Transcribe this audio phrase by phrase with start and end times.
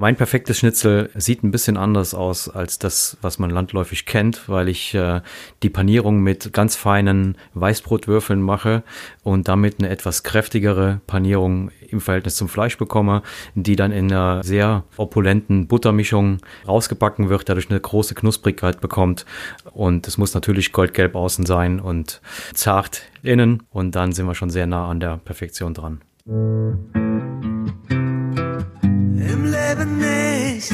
[0.00, 4.70] Mein perfektes Schnitzel sieht ein bisschen anders aus als das, was man landläufig kennt, weil
[4.70, 5.20] ich äh,
[5.62, 8.82] die Panierung mit ganz feinen Weißbrotwürfeln mache
[9.24, 13.20] und damit eine etwas kräftigere Panierung im Verhältnis zum Fleisch bekomme,
[13.54, 19.26] die dann in einer sehr opulenten Buttermischung rausgebacken wird, dadurch eine große Knusprigkeit bekommt.
[19.70, 22.22] Und es muss natürlich goldgelb außen sein und
[22.54, 23.64] zart innen.
[23.68, 26.00] Und dann sind wir schon sehr nah an der Perfektion dran.
[29.40, 30.70] Im Leben nicht.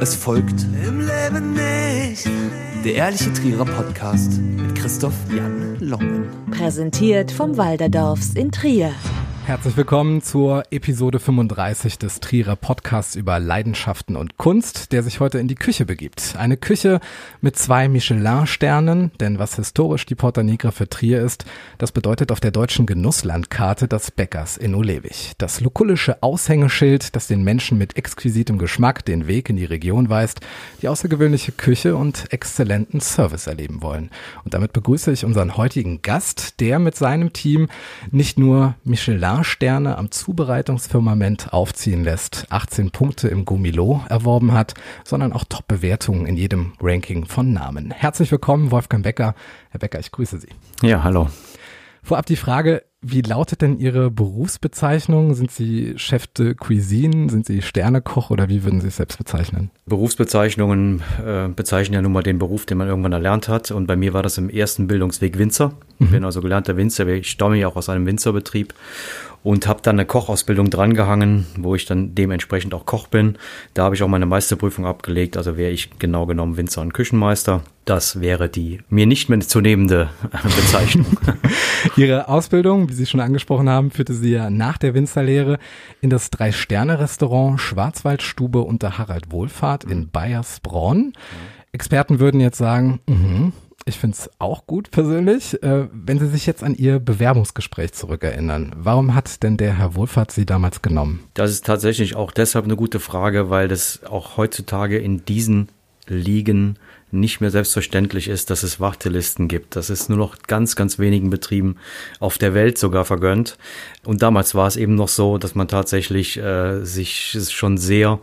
[0.00, 2.26] Es folgt Im Leben nicht.
[2.82, 6.30] der Ehrliche Trierer Podcast mit Christoph Jan Longen.
[6.50, 8.94] Präsentiert vom Walderdorfs in Trier.
[9.50, 15.40] Herzlich willkommen zur Episode 35 des Trierer Podcasts über Leidenschaften und Kunst, der sich heute
[15.40, 16.36] in die Küche begibt.
[16.38, 17.00] Eine Küche
[17.40, 21.46] mit zwei Michelin-Sternen, denn was historisch die Porta Nigra für Trier ist,
[21.78, 25.32] das bedeutet auf der deutschen Genusslandkarte das Bäckers in Olewig.
[25.38, 30.42] Das lukullische Aushängeschild, das den Menschen mit exquisitem Geschmack den Weg in die Region weist,
[30.80, 34.10] die außergewöhnliche Küche und exzellenten Service erleben wollen.
[34.44, 37.66] Und damit begrüße ich unseren heutigen Gast, der mit seinem Team
[38.12, 44.74] nicht nur Michelin Sterne am Zubereitungsfirmament aufziehen lässt, 18 Punkte im Gomilo erworben hat,
[45.04, 47.90] sondern auch Top-Bewertungen in jedem Ranking von Namen.
[47.90, 49.34] Herzlich willkommen, Wolfgang Becker.
[49.70, 50.48] Herr Becker, ich grüße Sie.
[50.82, 51.28] Ja, hallo.
[52.02, 55.34] Vorab die Frage, wie lautet denn Ihre Berufsbezeichnung?
[55.34, 57.30] Sind Sie Chef de Cuisine?
[57.30, 59.70] Sind Sie Sternekoch oder wie würden Sie es selbst bezeichnen?
[59.86, 63.70] Berufsbezeichnungen äh, bezeichnen ja nun mal den Beruf, den man irgendwann erlernt hat.
[63.70, 65.72] Und bei mir war das im ersten Bildungsweg Winzer.
[66.00, 67.06] Ich bin also gelernter Winzer.
[67.08, 68.72] Ich stamme ja auch aus einem Winzerbetrieb
[69.42, 73.36] und habe dann eine Kochausbildung drangehangen, wo ich dann dementsprechend auch Koch bin.
[73.74, 77.62] Da habe ich auch meine Meisterprüfung abgelegt, also wäre ich genau genommen Winzer und Küchenmeister.
[77.84, 80.10] Das wäre die mir nicht mehr zu nehmende
[80.42, 81.06] Bezeichnung.
[81.96, 85.58] Ihre Ausbildung, wie Sie schon angesprochen haben, führte Sie ja nach der Winzerlehre
[86.00, 91.14] in das Drei-Sterne-Restaurant Schwarzwaldstube unter Harald Wohlfahrt in Bayersbronn.
[91.72, 93.52] Experten würden jetzt sagen, mhm,
[93.84, 95.62] ich finde es auch gut persönlich.
[95.62, 100.30] Äh, wenn Sie sich jetzt an Ihr Bewerbungsgespräch zurückerinnern, warum hat denn der Herr Wohlfahrt
[100.30, 101.20] Sie damals genommen?
[101.34, 105.68] Das ist tatsächlich auch deshalb eine gute Frage, weil das auch heutzutage in diesen
[106.06, 106.78] Ligen
[107.12, 109.74] nicht mehr selbstverständlich ist, dass es Wartelisten gibt.
[109.76, 111.76] Das ist nur noch ganz, ganz wenigen Betrieben
[112.20, 113.58] auf der Welt sogar vergönnt.
[114.04, 118.20] Und damals war es eben noch so, dass man tatsächlich äh, sich schon sehr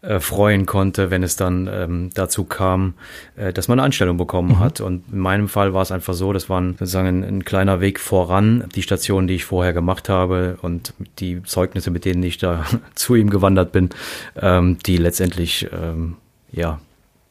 [0.00, 2.94] äh, freuen konnte, wenn es dann ähm, dazu kam,
[3.36, 4.58] äh, dass man eine Anstellung bekommen mhm.
[4.60, 4.80] hat.
[4.80, 7.80] Und in meinem Fall war es einfach so, das war ein, sozusagen ein, ein, kleiner
[7.80, 12.38] Weg voran, die Stationen, die ich vorher gemacht habe und die Zeugnisse, mit denen ich
[12.38, 12.64] da
[12.94, 13.90] zu ihm gewandert bin,
[14.36, 16.16] ähm, die letztendlich ähm,
[16.52, 16.78] ja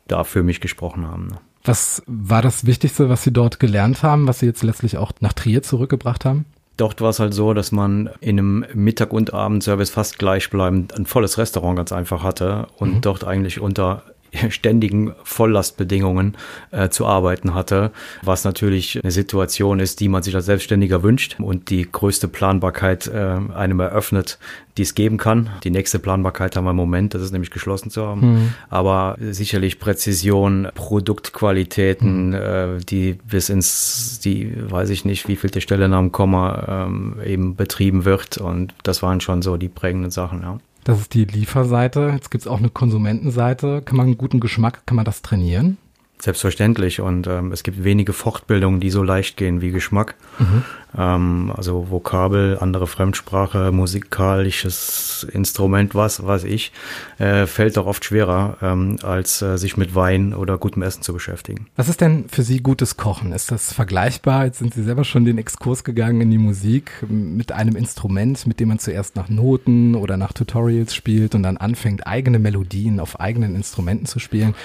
[0.08, 1.28] da für mich gesprochen haben.
[1.28, 1.38] Ne?
[1.64, 5.34] Was war das Wichtigste, was Sie dort gelernt haben, was Sie jetzt letztlich auch nach
[5.34, 6.46] Trier zurückgebracht haben?
[6.78, 11.08] Dort war es halt so, dass man in einem Mittag- und Abendservice fast gleichbleibend ein
[11.08, 13.02] volles Restaurant ganz einfach hatte und mhm.
[13.02, 14.04] dort eigentlich unter
[14.50, 16.36] ständigen Volllastbedingungen
[16.72, 17.92] äh, zu arbeiten hatte,
[18.24, 23.08] was natürlich eine Situation ist, die man sich als Selbstständiger wünscht und die größte Planbarkeit
[23.08, 24.40] äh, einem eröffnet,
[24.78, 25.50] die es geben kann.
[25.64, 28.22] Die nächste Planbarkeit haben wir im Moment, das ist nämlich geschlossen zu haben.
[28.22, 28.54] Mhm.
[28.70, 32.34] Aber sicherlich Präzision, Produktqualitäten, mhm.
[32.34, 36.86] äh, die bis ins, die weiß ich nicht, wie viel der Stelle nach dem Komma
[36.86, 38.38] ähm, eben betrieben wird.
[38.38, 40.60] Und das waren schon so die prägenden Sachen, ja.
[40.88, 42.12] Das ist die Lieferseite.
[42.14, 43.82] Jetzt gibt es auch eine Konsumentenseite.
[43.82, 45.78] Kann man einen guten Geschmack, kann man das trainieren?
[46.20, 47.00] Selbstverständlich.
[47.00, 50.16] Und ähm, es gibt wenige Fortbildungen, die so leicht gehen wie Geschmack.
[50.40, 50.64] Mhm.
[50.98, 56.72] Ähm, also Vokabel, andere Fremdsprache, musikalisches Instrument, was weiß ich,
[57.20, 61.14] äh, fällt doch oft schwerer, ähm, als äh, sich mit Wein oder gutem Essen zu
[61.14, 61.68] beschäftigen.
[61.76, 63.32] Was ist denn für Sie gutes Kochen?
[63.32, 64.46] Ist das vergleichbar?
[64.46, 68.60] Jetzt sind Sie selber schon den Exkurs gegangen in die Musik mit einem Instrument, mit
[68.60, 73.20] dem man zuerst nach Noten oder nach Tutorials spielt und dann anfängt, eigene Melodien auf
[73.20, 74.56] eigenen Instrumenten zu spielen.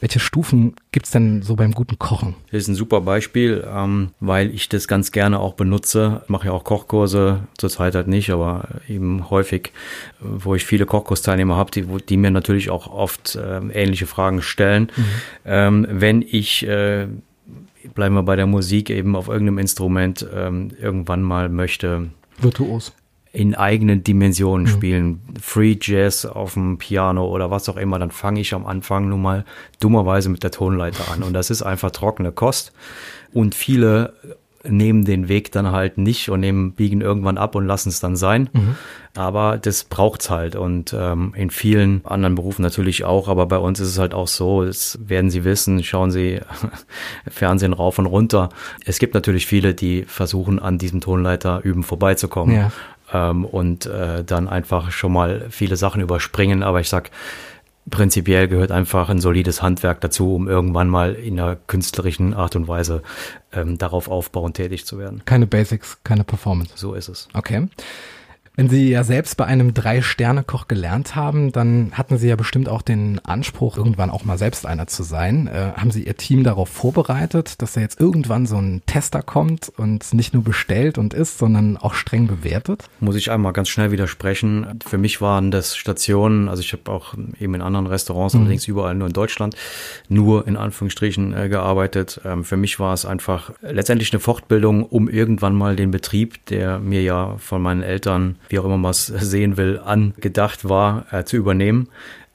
[0.00, 2.34] Welche Stufen gibt's denn so beim guten Kochen?
[2.50, 6.22] Das ist ein super Beispiel, ähm, weil ich das ganz gerne auch benutze.
[6.24, 9.72] Ich mache ja auch Kochkurse, zurzeit halt nicht, aber eben häufig,
[10.20, 14.90] wo ich viele Kochkursteilnehmer habe, die, die mir natürlich auch oft äh, ähnliche Fragen stellen.
[14.96, 15.04] Mhm.
[15.44, 17.06] Ähm, wenn ich äh,
[17.94, 22.10] bleiben wir bei der Musik eben auf irgendeinem Instrument ähm, irgendwann mal möchte.
[22.38, 22.92] Virtuos
[23.32, 24.70] in eigenen Dimensionen mhm.
[24.70, 29.08] spielen, Free Jazz auf dem Piano oder was auch immer, dann fange ich am Anfang
[29.08, 29.44] nun mal
[29.78, 31.22] dummerweise mit der Tonleiter an.
[31.22, 32.72] Und das ist einfach trockene Kost.
[33.32, 34.14] Und viele
[34.62, 38.16] nehmen den Weg dann halt nicht und nehmen, biegen irgendwann ab und lassen es dann
[38.16, 38.50] sein.
[38.52, 38.76] Mhm.
[39.14, 43.80] Aber das braucht's halt und ähm, in vielen anderen Berufen natürlich auch, aber bei uns
[43.80, 46.40] ist es halt auch so, das werden Sie wissen, schauen Sie
[47.30, 48.50] Fernsehen rauf und runter.
[48.84, 52.54] Es gibt natürlich viele, die versuchen, an diesem Tonleiter üben vorbeizukommen.
[52.54, 52.72] Ja.
[53.12, 56.62] Ähm, und äh, dann einfach schon mal viele Sachen überspringen.
[56.62, 57.10] Aber ich sag,
[57.88, 62.68] prinzipiell gehört einfach ein solides Handwerk dazu, um irgendwann mal in einer künstlerischen Art und
[62.68, 63.02] Weise
[63.52, 65.22] ähm, darauf aufbauend tätig zu werden.
[65.24, 66.72] Keine Basics, keine Performance.
[66.76, 67.28] So ist es.
[67.34, 67.68] Okay.
[68.60, 72.82] Wenn Sie ja selbst bei einem Drei-Sterne-Koch gelernt haben, dann hatten Sie ja bestimmt auch
[72.82, 75.46] den Anspruch, irgendwann auch mal selbst einer zu sein.
[75.46, 79.72] Äh, haben Sie Ihr Team darauf vorbereitet, dass da jetzt irgendwann so ein Tester kommt
[79.78, 82.84] und nicht nur bestellt und isst, sondern auch streng bewertet?
[83.00, 84.66] Muss ich einmal ganz schnell widersprechen.
[84.86, 88.40] Für mich waren das Stationen, also ich habe auch eben in anderen Restaurants, Mhm.
[88.42, 89.56] allerdings überall nur in Deutschland,
[90.10, 92.20] nur in Anführungsstrichen äh, gearbeitet.
[92.26, 96.78] Ähm, für mich war es einfach letztendlich eine Fortbildung, um irgendwann mal den Betrieb, der
[96.78, 101.24] mir ja von meinen Eltern, wie auch immer man es sehen will, angedacht war, äh,
[101.24, 101.88] zu übernehmen.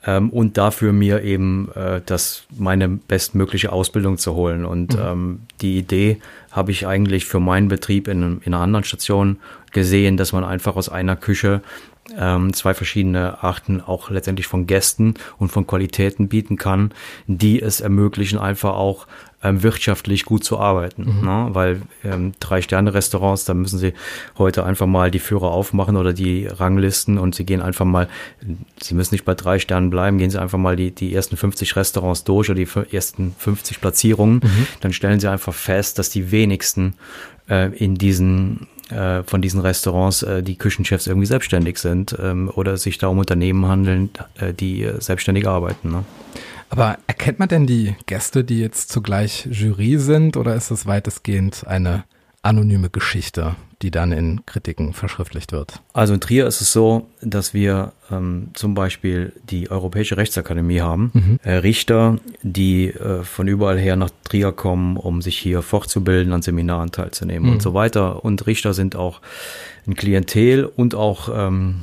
[0.06, 4.66] Ähm, und dafür mir eben äh, das meine bestmögliche Ausbildung zu holen.
[4.66, 6.20] Und ähm, die Idee
[6.52, 9.38] habe ich eigentlich für meinen Betrieb in, in einer anderen Station
[9.72, 11.62] gesehen, dass man einfach aus einer Küche
[12.18, 16.92] ähm, zwei verschiedene Arten auch letztendlich von Gästen und von Qualitäten bieten kann,
[17.28, 19.08] die es ermöglichen, einfach auch
[19.44, 21.22] ähm, wirtschaftlich gut zu arbeiten.
[21.24, 21.50] Ne?
[21.52, 23.94] Weil ähm, Drei-Sterne-Restaurants, da müssen sie
[24.38, 28.08] heute einfach mal die Führer aufmachen oder die Ranglisten und sie gehen einfach mal,
[28.82, 31.76] sie müssen nicht bei drei Sternen bleiben, gehen sie einfach mal die, die ersten 50
[31.76, 34.42] Restaurants durch oder die ersten 50 Platzierungen,
[34.82, 36.94] dann stellen sie einfach fest, dass die wenigsten
[37.50, 42.78] äh, in diesen äh, von diesen Restaurants äh, die Küchenchefs irgendwie selbstständig sind ähm, oder
[42.78, 44.10] sich da um Unternehmen handeln,
[44.40, 45.92] äh, die äh, selbstständig arbeiten.
[45.92, 46.06] Ne?
[46.70, 51.66] Aber erkennt man denn die Gäste, die jetzt zugleich Jury sind, oder ist es weitestgehend
[51.68, 52.04] eine
[52.42, 55.82] anonyme Geschichte, die dann in Kritiken verschriftlicht wird?
[55.94, 61.40] Also in Trier ist es so, dass wir ähm, zum Beispiel die Europäische Rechtsakademie haben,
[61.44, 66.42] äh, Richter, die äh, von überall her nach Trier kommen, um sich hier fortzubilden, an
[66.42, 68.24] Seminaren teilzunehmen und so weiter.
[68.24, 69.22] Und Richter sind auch
[69.88, 71.82] ein Klientel und auch ähm,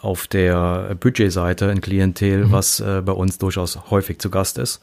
[0.00, 4.80] auf der Budgetseite ein Klientel, was äh, bei uns durchaus häufig zu Gast ist.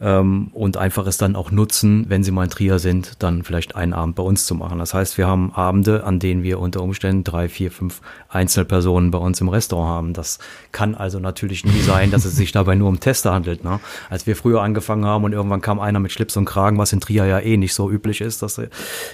[0.00, 3.76] Ähm, und einfach es dann auch nutzen, wenn sie mal in Trier sind, dann vielleicht
[3.76, 4.80] einen Abend bei uns zu machen.
[4.80, 9.18] Das heißt, wir haben Abende, an denen wir unter Umständen drei, vier, fünf Einzelpersonen bei
[9.18, 10.11] uns im Restaurant haben.
[10.12, 10.38] Das
[10.72, 13.64] kann also natürlich nie sein, dass es sich dabei nur um Tester handelt.
[13.64, 13.80] Ne?
[14.10, 17.00] Als wir früher angefangen haben und irgendwann kam einer mit Schlips und Kragen, was in
[17.00, 18.60] Trier ja eh nicht so üblich ist, dass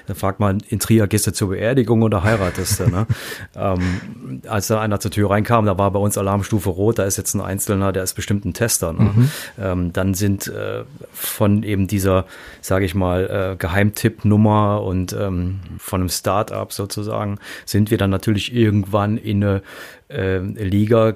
[0.06, 2.89] da fragt man, in Trier gehst du zur Beerdigung oder heiratest du?
[2.89, 3.06] Ne?
[3.56, 7.17] ähm, als dann einer zur Tür reinkam, da war bei uns Alarmstufe rot, da ist
[7.17, 8.93] jetzt ein Einzelner, der ist bestimmt ein Tester.
[8.93, 9.31] Ne?
[9.61, 12.27] Ähm, dann sind äh, von eben dieser,
[12.61, 18.55] sage ich mal, äh, Geheimtippnummer und ähm, von einem Start-up sozusagen, sind wir dann natürlich
[18.55, 19.61] irgendwann in eine äh,
[20.08, 21.14] Liga äh,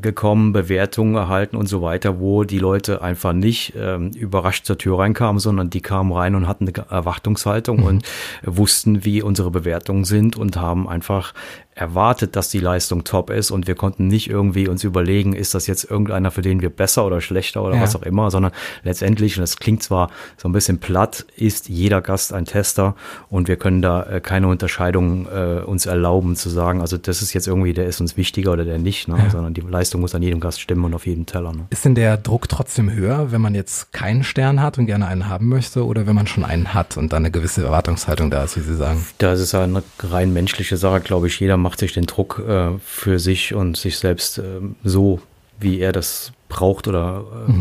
[0.00, 4.98] gekommen, Bewertungen erhalten und so weiter, wo die Leute einfach nicht ähm, überrascht zur Tür
[4.98, 8.04] reinkamen, sondern die kamen rein und hatten eine Erwartungshaltung und
[8.44, 11.34] wussten, wie unsere Bewertungen sind und haben einfach
[11.74, 15.66] erwartet, dass die Leistung top ist und wir konnten nicht irgendwie uns überlegen, ist das
[15.66, 17.82] jetzt irgendeiner, für den wir besser oder schlechter oder Ja.
[17.82, 18.52] was auch immer, sondern
[18.82, 22.96] letztendlich, und das klingt zwar so ein bisschen platt, ist jeder Gast ein Tester
[23.28, 27.34] und wir können da äh, keine Unterscheidung äh, uns erlauben zu sagen, also das ist
[27.34, 29.26] jetzt irgendwie, der ist uns wichtiger oder der nicht, ne?
[29.30, 31.52] sondern die Leistung muss an jedem Gast stimmen und auf jedem Teller.
[31.52, 31.66] Ne?
[31.70, 35.28] Ist denn der Druck trotzdem höher, wenn man jetzt keinen Stern hat und gerne einen
[35.28, 38.56] haben möchte, oder wenn man schon einen hat und dann eine gewisse Erwartungshaltung da ist,
[38.56, 39.04] wie Sie sagen?
[39.18, 41.38] Da ist eine rein menschliche Sache, glaube ich.
[41.38, 45.20] Jeder macht sich den Druck äh, für sich und sich selbst äh, so,
[45.60, 47.52] wie er das braucht oder äh,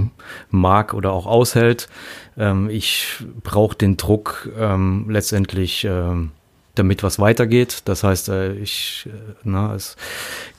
[0.50, 1.89] mag oder auch aushält.
[2.38, 6.31] Ähm, ich brauche den Druck ähm, letztendlich, ähm,
[6.75, 7.81] damit was weitergeht.
[7.86, 9.95] Das heißt, äh, ich, äh, na, es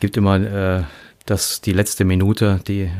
[0.01, 0.87] gibt immer
[1.27, 2.91] äh, das, die letzte Minute, die,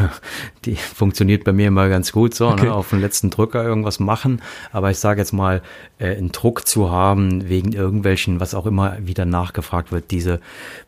[0.64, 2.66] die funktioniert bei mir immer ganz gut so, Okay.
[2.66, 4.42] ne, auf den letzten Drücker irgendwas machen.
[4.72, 5.62] Aber ich sage jetzt mal,
[5.98, 10.40] äh, einen Druck zu haben wegen irgendwelchen, was auch immer wieder nachgefragt wird, diese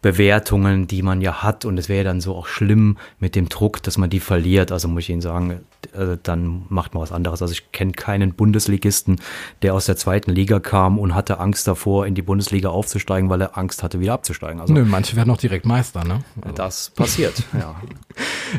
[0.02, 1.64] Bewertungen, die man ja hat.
[1.64, 4.70] Und es wäre dann so auch schlimm mit dem Druck, dass man die verliert.
[4.72, 5.60] Also muss ich Ihnen sagen,
[5.94, 7.40] äh, dann macht man was anderes.
[7.42, 9.20] Also ich kenne keinen Bundesligisten,
[9.62, 13.40] der aus der zweiten Liga kam und hatte Angst davor, in die Bundesliga aufzusteigen, weil
[13.40, 14.60] er Angst hatte, wieder abzusteigen.
[14.60, 16.20] Also Nö, manche werden auch direkt Meister, ne?
[16.42, 17.74] Also, das passiert, ja.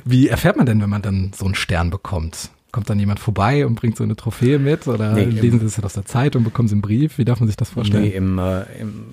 [0.03, 2.49] wie erfährt man denn, wenn man dann so einen Stern bekommt?
[2.71, 5.81] Kommt dann jemand vorbei und bringt so eine Trophäe mit oder Nee, lesen Sie es
[5.81, 7.17] aus der Zeitung, bekommen Sie einen Brief?
[7.17, 8.03] Wie darf man sich das vorstellen?
[8.03, 9.05] Nee, im, äh, im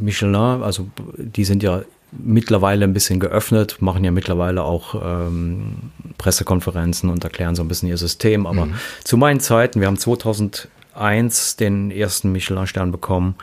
[0.00, 7.10] Michelin, also die sind ja mittlerweile ein bisschen geöffnet, machen ja mittlerweile auch ähm, Pressekonferenzen
[7.10, 8.46] und erklären so ein bisschen ihr System.
[8.46, 8.68] Aber
[9.04, 13.36] zu meinen Zeiten, wir haben 2001 den ersten Michelin-Stern bekommen,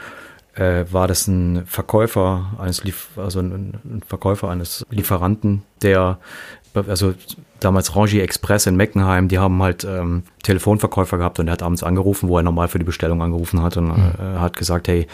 [0.56, 6.20] äh, war das ein Verkäufer eines, Lief also ein, ein Verkäufer eines Lieferanten, der
[6.88, 7.14] also
[7.60, 11.84] damals Rangier Express in Meckenheim, die haben halt ähm, Telefonverkäufer gehabt und er hat abends
[11.84, 15.08] angerufen, wo er normal für die Bestellung angerufen hat und äh, hat gesagt, hey,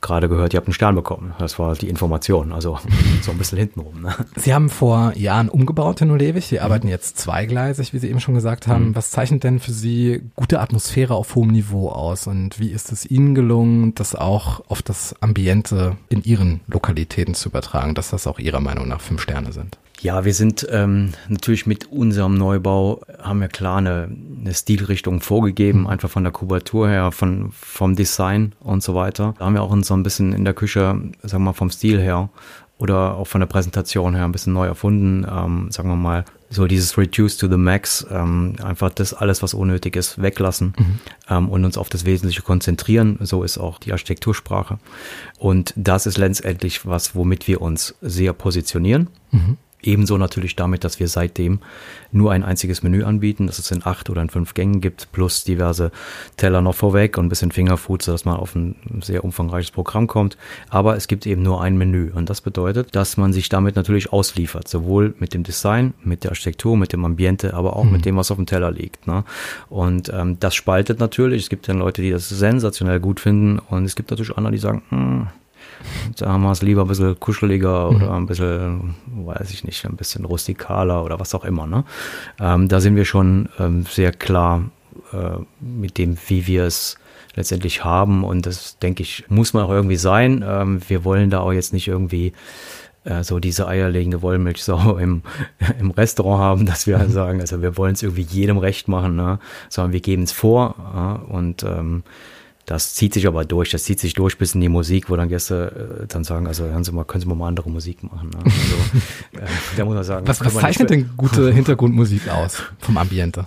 [0.00, 1.34] gerade gehört, ihr habt einen Stern bekommen.
[1.38, 2.78] Das war die Information, also
[3.22, 4.02] so ein bisschen hintenrum.
[4.02, 4.14] Ne?
[4.36, 6.46] Sie haben vor Jahren umgebaut in Olewig.
[6.46, 8.88] Sie arbeiten jetzt zweigleisig, wie Sie eben schon gesagt haben.
[8.88, 8.96] Mhm.
[8.96, 12.26] Was zeichnet denn für Sie gute Atmosphäre auf hohem Niveau aus?
[12.26, 17.48] Und wie ist es Ihnen gelungen, das auch auf das Ambiente in Ihren Lokalitäten zu
[17.48, 19.78] übertragen, dass das auch Ihrer Meinung nach fünf Sterne sind?
[20.02, 24.08] Ja, wir sind ähm, natürlich mit unserem Neubau, haben wir klar eine,
[24.40, 29.34] eine Stilrichtung vorgegeben, einfach von der Kubatur her, von, vom Design und so weiter.
[29.38, 31.70] Da haben wir auch uns so ein bisschen in der Küche, sagen wir mal, vom
[31.70, 32.30] Stil her
[32.78, 35.26] oder auch von der Präsentation her ein bisschen neu erfunden.
[35.30, 39.52] Ähm, sagen wir mal, so dieses Reduce to the Max, ähm, einfach das alles, was
[39.52, 40.72] unnötig ist, weglassen
[41.28, 43.18] ähm, und uns auf das Wesentliche konzentrieren.
[43.20, 44.78] So ist auch die Architektursprache.
[45.38, 49.08] Und das ist letztendlich was, womit wir uns sehr positionieren.
[49.82, 51.60] Ebenso natürlich damit, dass wir seitdem
[52.12, 55.44] nur ein einziges Menü anbieten, dass es in acht oder in fünf Gängen gibt, plus
[55.44, 55.90] diverse
[56.36, 60.36] Teller noch vorweg und ein bisschen Fingerfood, sodass man auf ein sehr umfangreiches Programm kommt.
[60.68, 64.12] Aber es gibt eben nur ein Menü und das bedeutet, dass man sich damit natürlich
[64.12, 68.16] ausliefert, sowohl mit dem Design, mit der Architektur, mit dem Ambiente, aber auch mit dem,
[68.16, 69.06] was auf dem Teller liegt.
[69.06, 69.24] Ne?
[69.68, 71.44] Und ähm, das spaltet natürlich.
[71.44, 74.58] Es gibt dann Leute, die das sensationell gut finden und es gibt natürlich andere, die
[74.58, 75.28] sagen, hm,
[76.16, 79.96] da haben wir es lieber ein bisschen kuscheliger oder ein bisschen, weiß ich nicht, ein
[79.96, 81.66] bisschen rustikaler oder was auch immer.
[81.66, 81.84] Ne?
[82.38, 84.64] Ähm, da sind wir schon ähm, sehr klar
[85.12, 86.96] äh, mit dem, wie wir es
[87.34, 88.24] letztendlich haben.
[88.24, 90.44] Und das, denke ich, muss man auch irgendwie sein.
[90.46, 92.32] Ähm, wir wollen da auch jetzt nicht irgendwie
[93.04, 95.22] äh, so diese eierlegende Wollmilchsau im,
[95.78, 99.16] im Restaurant haben, dass wir halt sagen, also wir wollen es irgendwie jedem recht machen,
[99.16, 99.38] ne?
[99.68, 101.12] sondern wir geben es vor ja?
[101.28, 102.02] und ähm,
[102.66, 105.28] das zieht sich aber durch, das zieht sich durch bis in die Musik, wo dann
[105.28, 108.30] Gäste äh, dann sagen, also hören Sie mal, können Sie mal, mal andere Musik machen.
[108.30, 108.38] Ne?
[108.44, 113.46] Also, äh, da muss man sagen, Was, was zeichnet denn gute Hintergrundmusik aus vom Ambiente?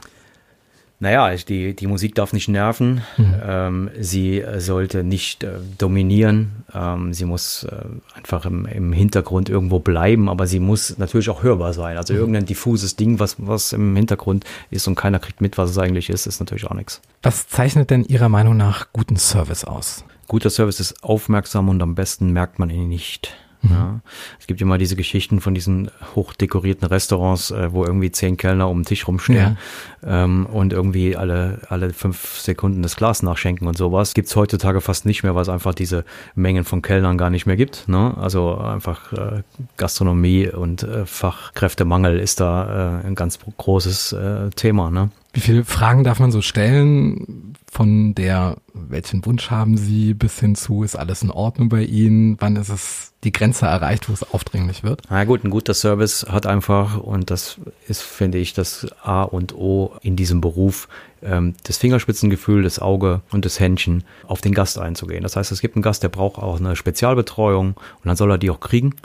[1.03, 3.01] Naja, die, die Musik darf nicht nerven.
[3.45, 6.63] Ähm, sie äh, sollte nicht äh, dominieren.
[6.74, 7.75] Ähm, sie muss äh,
[8.15, 11.98] einfach im, im Hintergrund irgendwo bleiben, aber sie muss natürlich auch hörbar sein.
[11.98, 15.77] Also irgendein diffuses Ding, was, was im Hintergrund ist und keiner kriegt mit, was es
[15.77, 17.01] eigentlich ist, ist natürlich auch nichts.
[17.22, 20.05] Was zeichnet denn Ihrer Meinung nach guten Service aus?
[20.29, 23.36] Guter Service ist aufmerksam und am besten merkt man ihn nicht.
[23.70, 24.01] Ja.
[24.39, 28.79] Es gibt immer diese Geschichten von diesen hochdekorierten Restaurants, äh, wo irgendwie zehn Kellner um
[28.79, 29.58] den Tisch rumstehen
[30.05, 34.13] ähm, und irgendwie alle, alle fünf Sekunden das Glas nachschenken und sowas.
[34.13, 36.03] Gibt's heutzutage fast nicht mehr, weil es einfach diese
[36.36, 37.88] Mengen von Kellnern gar nicht mehr gibt.
[37.88, 38.15] Ne?
[38.17, 39.43] Also einfach äh,
[39.77, 44.91] Gastronomie und äh, Fachkräftemangel ist da äh, ein ganz großes äh, Thema.
[44.91, 45.10] Ne?
[45.34, 47.55] Wie viele Fragen darf man so stellen?
[47.72, 52.38] Von der, welchen Wunsch haben Sie, bis hin zu, ist alles in Ordnung bei Ihnen?
[52.39, 55.01] Wann ist es die Grenze erreicht, wo es aufdringlich wird?
[55.09, 59.55] Na gut, ein guter Service hat einfach, und das ist, finde ich, das A und
[59.55, 60.87] O in diesem Beruf,
[61.21, 65.23] ähm, das Fingerspitzengefühl, das Auge und das Händchen auf den Gast einzugehen.
[65.23, 68.37] Das heißt, es gibt einen Gast, der braucht auch eine Spezialbetreuung und dann soll er
[68.37, 68.95] die auch kriegen.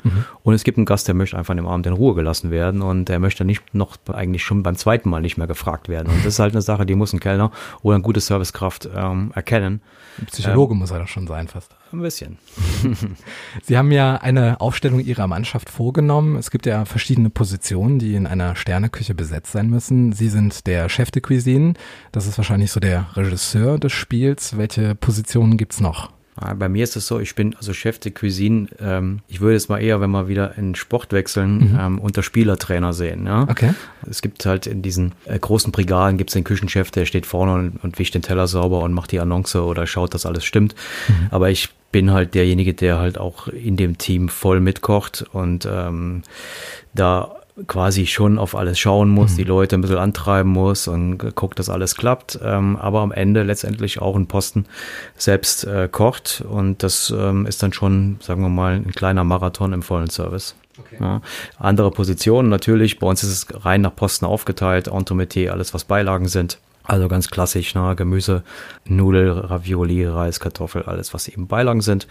[0.43, 3.09] Und es gibt einen Gast, der möchte einfach im Abend in Ruhe gelassen werden und
[3.09, 6.09] der möchte nicht noch eigentlich schon beim zweiten Mal nicht mehr gefragt werden.
[6.09, 9.31] Und das ist halt eine Sache, die muss ein Kellner oder eine gute Servicekraft ähm,
[9.35, 9.81] erkennen.
[10.27, 11.75] Psychologe muss er doch schon sein fast.
[11.91, 12.39] Ein bisschen.
[13.63, 16.37] Sie haben ja eine Aufstellung Ihrer Mannschaft vorgenommen.
[16.37, 20.13] Es gibt ja verschiedene Positionen, die in einer Sterneküche besetzt sein müssen.
[20.13, 21.75] Sie sind der Chef de Cuisine.
[22.13, 24.59] Das ist wahrscheinlich so der Regisseur des Spiels.
[24.59, 26.18] Welche Positionen gibt's noch?
[26.41, 28.69] Ah, Bei mir ist es so, ich bin also Chef de Cuisine.
[28.81, 32.93] Ähm, ich würde es mal eher, wenn wir wieder in Sport wechseln, ähm, unter Spielertrainer
[32.93, 33.27] sehen.
[33.27, 33.43] Ja?
[33.49, 33.75] Okay.
[34.09, 37.85] Es gibt halt in diesen äh, großen Brigaden gibt's den Küchenchef, der steht vorne und,
[37.85, 40.75] und wischt den Teller sauber und macht die Annonce oder schaut, dass alles stimmt.
[41.31, 46.23] Aber ich bin halt derjenige, der halt auch in dem Team voll mitkocht und ähm,
[46.95, 47.35] da
[47.67, 51.69] quasi schon auf alles schauen muss, die Leute ein bisschen antreiben muss und guckt, dass
[51.69, 54.67] alles klappt, ähm, aber am Ende letztendlich auch einen Posten
[55.17, 59.73] selbst äh, kocht und das ähm, ist dann schon, sagen wir mal, ein kleiner Marathon
[59.73, 60.55] im vollen Service.
[61.01, 61.21] Ja.
[61.59, 66.29] Andere Positionen natürlich, bei uns ist es rein nach Posten aufgeteilt, Entremetier, alles was Beilagen
[66.29, 66.59] sind.
[66.85, 67.95] Also ganz klassisch, ne?
[67.97, 68.43] Gemüse,
[68.87, 72.07] Nudel, Ravioli, Reis, Kartoffel, alles was eben Beilagen sind.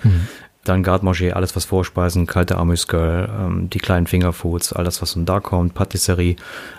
[0.67, 5.39] Dann Garde-Manger, alles was Vorspeisen, kalte Amüsgöl, ähm, die kleinen Fingerfoods, alles was von da
[5.39, 6.35] kommt, Patisserie,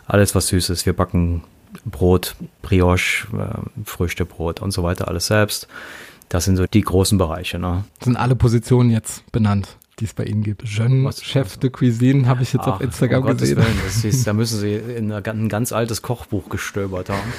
[0.06, 0.84] alles was süß ist.
[0.84, 1.42] Wir backen
[1.86, 5.68] Brot, Brioche, äh, Früchtebrot und so weiter, alles selbst.
[6.28, 7.58] Das sind so die großen Bereiche.
[7.58, 7.84] Ne?
[8.02, 10.62] Sind alle Positionen jetzt benannt, die es bei Ihnen gibt?
[10.64, 13.56] Jeune Was- Chef de Cuisine habe ich jetzt auf Ach, Instagram um gesehen.
[13.58, 13.66] Willen,
[14.04, 17.32] ist, da müssen Sie in ein ganz- altes Kochbuch gestöbert haben.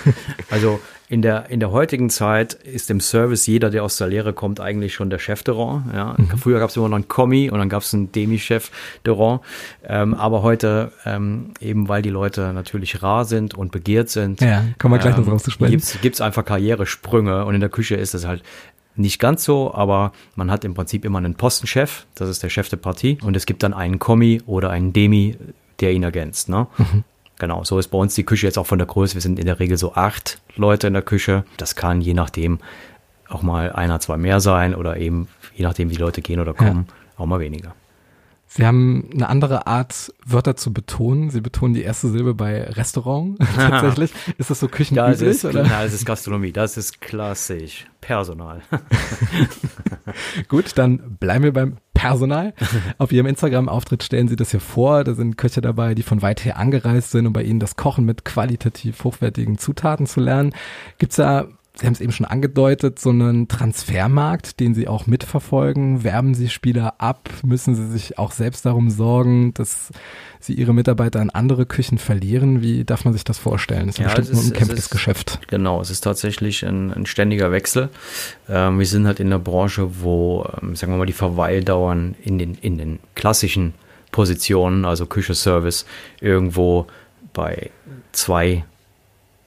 [0.50, 4.32] Also in der, in der heutigen Zeit ist im Service jeder, der aus der Lehre
[4.34, 5.90] kommt, eigentlich schon der Chef de Rang.
[5.94, 6.16] Ja.
[6.38, 8.70] Früher gab es immer noch einen Kommi und dann gab es einen Demi-Chef
[9.06, 9.40] de Rang.
[9.84, 14.64] Ähm, aber heute, ähm, eben weil die Leute natürlich rar sind und begehrt sind, Ja,
[14.78, 15.72] kommen wir gleich noch drauf zu sprechen.
[15.72, 18.44] Gibt's, gibt's einfach Karrieresprünge und in der Küche ist es halt
[19.00, 22.70] nicht ganz so, aber man hat im Prinzip immer einen Postenchef, das ist der Chef
[22.70, 25.38] der Partie, und es gibt dann einen Kommi oder einen Demi,
[25.80, 26.50] der ihn ergänzt.
[26.50, 26.68] Ne?
[27.40, 29.14] Genau, so ist bei uns die Küche jetzt auch von der Größe.
[29.14, 31.46] Wir sind in der Regel so acht Leute in der Küche.
[31.56, 32.60] Das kann je nachdem
[33.30, 36.54] auch mal einer, zwei mehr sein oder eben je nachdem, wie die Leute gehen oder
[36.54, 36.88] kommen,
[37.18, 37.74] auch mal weniger.
[38.52, 41.30] Sie haben eine andere Art, Wörter zu betonen.
[41.30, 44.12] Sie betonen die erste Silbe bei Restaurant tatsächlich.
[44.40, 45.22] Ist das so küchenüblich?
[45.22, 45.64] ist, oder?
[45.70, 47.86] na, es ist Gastronomie, das ist klassisch.
[48.02, 48.62] Personal.
[50.48, 52.56] Gut, dann bleiben wir beim Personal.
[52.98, 55.04] Auf Ihrem Instagram-Auftritt stellen Sie das hier vor.
[55.04, 58.06] Da sind Köche dabei, die von weit her angereist sind, um bei Ihnen das Kochen
[58.06, 60.56] mit qualitativ hochwertigen Zutaten zu lernen.
[60.98, 61.50] Gibt's da,
[61.80, 66.04] Sie haben es eben schon angedeutet, so einen Transfermarkt, den Sie auch mitverfolgen?
[66.04, 67.30] Werben Sie Spieler ab?
[67.44, 69.90] Müssen Sie sich auch selbst darum sorgen, dass
[70.42, 72.62] Sie Ihre Mitarbeiter an andere Küchen verlieren?
[72.62, 73.88] Wie darf man sich das vorstellen?
[73.88, 75.40] Das ist ja, Ja, bestimmt es ein ist- umkämpftes es ist- Geschäft.
[75.48, 77.90] Genau, es ist tatsächlich ein, ein ständiger Wechsel.
[78.50, 82.38] Ähm, wir sind halt in der Branche, wo, ähm, sagen wir mal, die Verweildauern in
[82.38, 83.74] den, in den klassischen
[84.12, 85.86] Positionen, also Küche, Service,
[86.20, 86.88] irgendwo
[87.34, 87.70] bei
[88.12, 88.66] zwei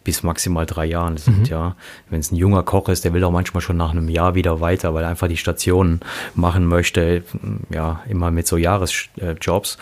[0.04, 1.76] bis maximal drei Jahren sind, ja.
[2.10, 4.60] Wenn es ein junger Koch ist, der will auch manchmal schon nach einem Jahr wieder
[4.60, 6.00] weiter, weil er einfach die Stationen
[6.34, 7.22] machen möchte,
[7.70, 9.78] ja, immer mit so Jahresjobs.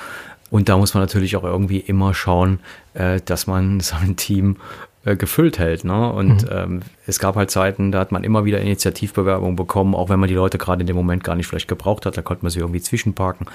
[0.50, 2.58] Und da muss man natürlich auch irgendwie immer schauen,
[2.94, 4.56] äh, dass man sein Team
[5.04, 5.84] äh, gefüllt hält.
[5.84, 6.12] Ne?
[6.12, 10.20] Und ähm, es gab halt Zeiten, da hat man immer wieder Initiativbewerbungen bekommen, auch wenn
[10.20, 12.50] man die Leute gerade in dem Moment gar nicht vielleicht gebraucht hat, da konnte man
[12.50, 13.46] sie irgendwie zwischenparken.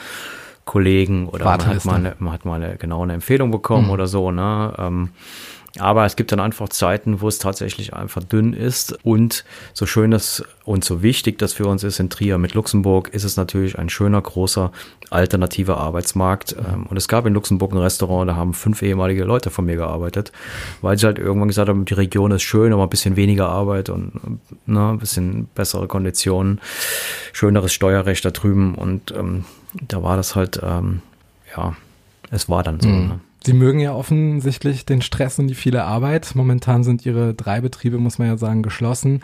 [0.66, 4.08] Kollegen oder man hat mal, eine, man hat mal eine, genau eine Empfehlung bekommen oder
[4.08, 4.32] so.
[4.32, 4.74] Ne?
[4.80, 5.10] Ähm,
[5.80, 8.98] aber es gibt dann einfach Zeiten, wo es tatsächlich einfach dünn ist.
[9.04, 13.10] Und so schön das und so wichtig das für uns ist in Trier mit Luxemburg,
[13.10, 14.72] ist es natürlich ein schöner, großer,
[15.10, 16.56] alternativer Arbeitsmarkt.
[16.58, 19.76] Ähm, Und es gab in Luxemburg ein Restaurant, da haben fünf ehemalige Leute von mir
[19.76, 20.32] gearbeitet,
[20.82, 23.90] weil sie halt irgendwann gesagt haben, die Region ist schön, aber ein bisschen weniger Arbeit
[23.90, 24.14] und
[24.66, 26.62] ne, ein bisschen bessere Konditionen,
[27.34, 28.76] schöneres Steuerrecht da drüben.
[28.76, 29.46] Und ähm,
[29.88, 31.02] da war das halt, ähm,
[31.56, 31.76] ja,
[32.32, 32.88] es war dann so.
[32.88, 33.20] Ne?
[33.46, 36.32] Sie mögen ja offensichtlich den Stress und die viele Arbeit.
[36.34, 39.22] Momentan sind Ihre drei Betriebe, muss man ja sagen, geschlossen.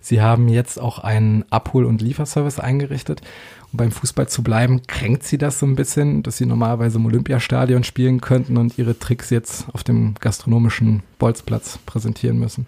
[0.00, 3.20] Sie haben jetzt auch einen Abhol- und Lieferservice eingerichtet.
[3.72, 7.06] Um beim Fußball zu bleiben, kränkt Sie das so ein bisschen, dass Sie normalerweise im
[7.06, 12.66] Olympiastadion spielen könnten und Ihre Tricks jetzt auf dem gastronomischen Bolzplatz präsentieren müssen?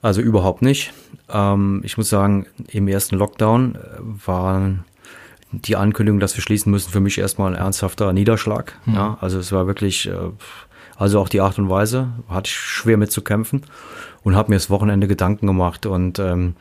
[0.00, 0.94] Also überhaupt nicht.
[1.28, 4.82] Ähm, ich muss sagen, im ersten Lockdown äh, war
[5.52, 8.78] die Ankündigung, dass wir schließen müssen, für mich erstmal ein ernsthafter Niederschlag.
[8.86, 10.14] Ja, also es war wirklich, äh,
[10.96, 13.62] also auch die Art und Weise, hatte ich schwer mit zu kämpfen
[14.22, 15.86] und habe mir das Wochenende Gedanken gemacht.
[15.86, 16.54] Und ähm,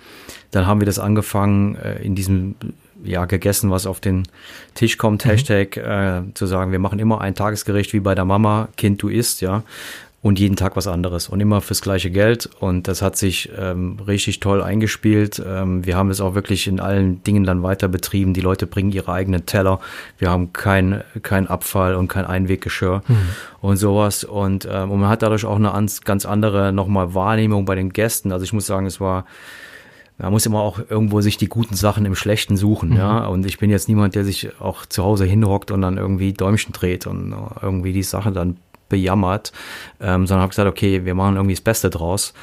[0.51, 2.55] dann haben wir das angefangen, äh, in diesem
[3.03, 4.27] ja, gegessen, was auf den
[4.75, 8.67] Tisch kommt, Hashtag, äh, zu sagen, wir machen immer ein Tagesgericht wie bei der Mama,
[8.77, 9.63] Kind, du isst, ja.
[10.23, 12.47] Und jeden Tag was anderes und immer fürs gleiche Geld.
[12.59, 15.41] Und das hat sich ähm, richtig toll eingespielt.
[15.43, 18.35] Ähm, wir haben es auch wirklich in allen Dingen dann weiter betrieben.
[18.35, 19.79] Die Leute bringen ihre eigenen Teller.
[20.19, 23.01] Wir haben kein, kein Abfall und kein Einweggeschirr
[23.61, 24.23] und sowas.
[24.23, 28.31] Und, ähm, und man hat dadurch auch eine ganz andere nochmal Wahrnehmung bei den Gästen.
[28.31, 29.25] Also ich muss sagen, es war
[30.21, 33.25] man muss immer auch irgendwo sich die guten Sachen im Schlechten suchen, ja.
[33.25, 36.73] Und ich bin jetzt niemand, der sich auch zu Hause hinhockt und dann irgendwie Däumchen
[36.73, 38.57] dreht und irgendwie die Sache dann
[38.91, 39.51] bejammert,
[39.99, 42.33] ähm, sondern habe gesagt, okay, wir machen irgendwie das Beste draus.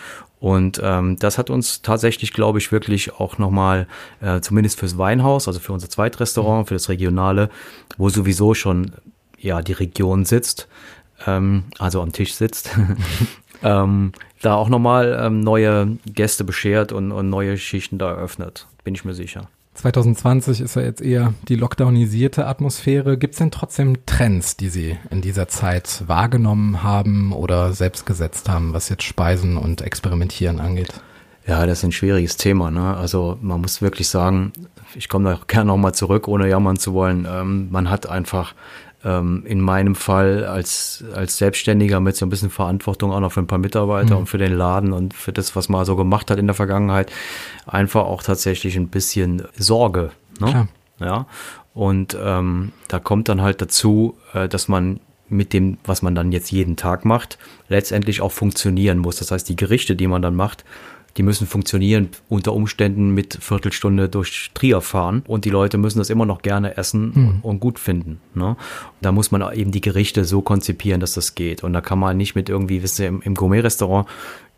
[0.40, 3.86] Und ähm, das hat uns tatsächlich, glaube ich, wirklich auch nochmal,
[4.20, 7.50] äh, zumindest fürs Weinhaus, also für unser Zweitrestaurant, für das Regionale,
[7.96, 8.92] wo sowieso schon
[9.38, 10.68] ja die Region sitzt,
[11.26, 12.70] ähm, also am Tisch sitzt,
[13.62, 18.94] ähm, da auch nochmal ähm, neue Gäste beschert und, und neue Schichten da eröffnet, bin
[18.94, 19.48] ich mir sicher.
[19.78, 23.16] 2020 ist ja jetzt eher die lockdownisierte Atmosphäre.
[23.16, 28.48] Gibt es denn trotzdem Trends, die Sie in dieser Zeit wahrgenommen haben oder selbst gesetzt
[28.48, 31.00] haben, was jetzt Speisen und Experimentieren angeht?
[31.46, 32.72] Ja, das ist ein schwieriges Thema.
[32.72, 32.96] Ne?
[32.96, 34.52] Also man muss wirklich sagen,
[34.96, 37.26] ich komme da gerne nochmal zurück, ohne jammern zu wollen.
[37.30, 38.54] Ähm, man hat einfach
[39.04, 43.40] ähm, in meinem Fall als, als Selbstständiger mit so ein bisschen Verantwortung auch noch für
[43.40, 46.38] ein paar Mitarbeiter und für den Laden und für das, was man so gemacht hat
[46.38, 47.12] in der Vergangenheit,
[47.66, 50.10] einfach auch tatsächlich ein bisschen Sorge.
[50.40, 50.50] Ne?
[50.50, 50.68] Klar.
[51.00, 51.26] Ja.
[51.74, 56.32] Und ähm, da kommt dann halt dazu, äh, dass man mit dem, was man dann
[56.32, 59.16] jetzt jeden Tag macht, letztendlich auch funktionieren muss.
[59.16, 60.64] Das heißt, die Gerichte, die man dann macht,
[61.18, 66.10] die müssen funktionieren, unter Umständen mit Viertelstunde durch Trier fahren und die Leute müssen das
[66.10, 68.20] immer noch gerne essen und gut finden.
[68.34, 68.56] Ne?
[69.00, 71.64] Da muss man eben die Gerichte so konzipieren, dass das geht.
[71.64, 74.08] Und da kann man nicht mit irgendwie, wisst ihr, im, im Gourmet-Restaurant,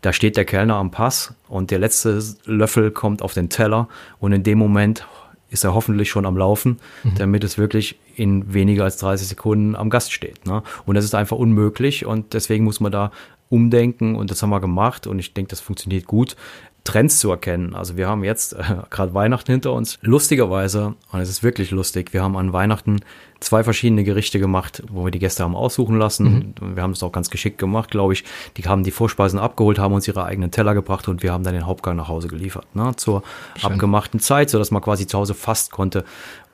[0.01, 3.87] da steht der Kellner am Pass und der letzte Löffel kommt auf den Teller
[4.19, 5.07] und in dem Moment
[5.49, 6.77] ist er hoffentlich schon am Laufen,
[7.17, 10.45] damit es wirklich in weniger als 30 Sekunden am Gast steht.
[10.45, 10.63] Ne?
[10.85, 13.11] Und das ist einfach unmöglich und deswegen muss man da
[13.51, 16.35] umdenken und das haben wir gemacht und ich denke, das funktioniert gut.
[16.83, 17.75] Trends zu erkennen.
[17.75, 19.99] Also wir haben jetzt äh, gerade Weihnachten hinter uns.
[20.01, 23.01] Lustigerweise, und es ist wirklich lustig, wir haben an Weihnachten
[23.39, 26.53] zwei verschiedene Gerichte gemacht, wo wir die Gäste haben aussuchen lassen.
[26.59, 26.75] Mhm.
[26.75, 28.23] Wir haben es auch ganz geschickt gemacht, glaube ich.
[28.57, 31.53] Die haben die Vorspeisen abgeholt, haben uns ihre eigenen Teller gebracht und wir haben dann
[31.53, 32.75] den Hauptgang nach Hause geliefert.
[32.75, 32.95] Ne?
[32.95, 33.21] Zur
[33.57, 33.71] Schön.
[33.71, 36.03] abgemachten Zeit, sodass man quasi zu Hause fast konnte,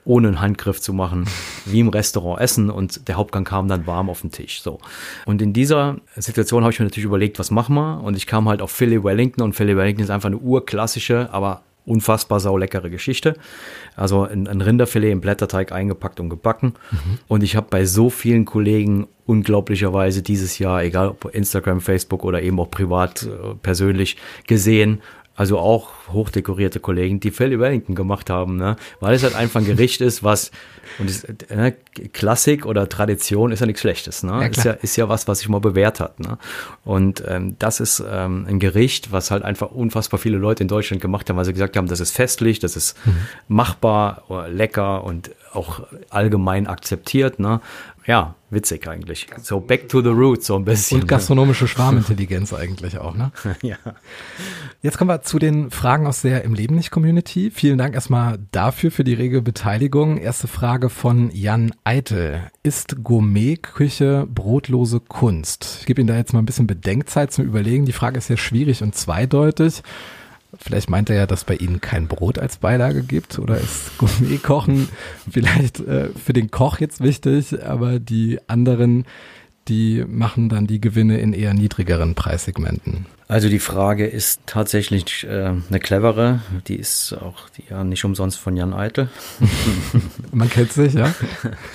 [0.07, 1.25] ohne einen Handgriff zu machen,
[1.65, 4.61] wie im Restaurant essen und der Hauptgang kam dann warm auf den Tisch.
[4.61, 4.79] So.
[5.25, 8.01] Und in dieser Situation habe ich mir natürlich überlegt, was machen wir?
[8.03, 11.61] Und ich kam halt auf Philly Wellington und Philly Wellington ist einfach eine urklassische, aber
[11.85, 13.37] unfassbar sauleckere Geschichte.
[13.95, 16.73] Also ein, ein, Rinderfilet im Blätterteig eingepackt und gebacken.
[16.91, 17.19] Mhm.
[17.29, 22.41] Und ich habe bei so vielen Kollegen unglaublicherweise dieses Jahr, egal ob Instagram, Facebook oder
[22.41, 24.17] eben auch privat, äh, persönlich
[24.47, 25.01] gesehen,
[25.37, 28.75] also auch hochdekorierte Kollegen, die Philly Wellington gemacht haben, ne?
[28.99, 30.51] weil es halt einfach ein Gericht ist, was
[30.97, 31.73] und es, äh,
[32.11, 34.31] Klassik oder Tradition ist ja nichts Schlechtes, ne?
[34.31, 36.19] Ja, ist, ja, ist ja was, was sich mal bewährt hat.
[36.19, 36.39] Ne?
[36.83, 41.01] Und ähm, das ist ähm, ein Gericht, was halt einfach unfassbar viele Leute in Deutschland
[41.01, 43.17] gemacht haben, weil sie gesagt haben, das ist festlich, das ist mhm.
[43.47, 47.39] machbar, lecker und auch allgemein akzeptiert.
[47.39, 47.61] Ne?
[48.07, 49.27] Ja, witzig eigentlich.
[49.41, 51.01] So back to the roots so ein bisschen.
[51.01, 53.33] Und gastronomische Schwarmintelligenz eigentlich auch, ne?
[53.61, 53.75] ja.
[54.81, 57.51] Jetzt kommen wir zu den Fragen aus der Im Leben nicht Community.
[57.51, 60.17] Vielen Dank erstmal dafür, für die rege Beteiligung.
[60.17, 62.43] Erste Frage von Jan Eitel.
[62.63, 65.79] Ist Gourmetküche brotlose Kunst?
[65.81, 67.85] Ich gebe Ihnen da jetzt mal ein bisschen Bedenkzeit zum Überlegen.
[67.85, 69.83] Die Frage ist sehr schwierig und zweideutig.
[70.57, 74.87] Vielleicht meint er ja, dass bei Ihnen kein Brot als Beilage gibt oder ist Gourmetkochen
[75.29, 79.05] vielleicht äh, für den Koch jetzt wichtig, aber die anderen,
[79.67, 83.05] die machen dann die Gewinne in eher niedrigeren Preissegmenten.
[83.29, 86.39] Also die Frage ist tatsächlich äh, eine clevere.
[86.67, 89.09] Die ist auch die, ja nicht umsonst von Jan Eitel.
[90.31, 91.13] Man kennt sich, ja.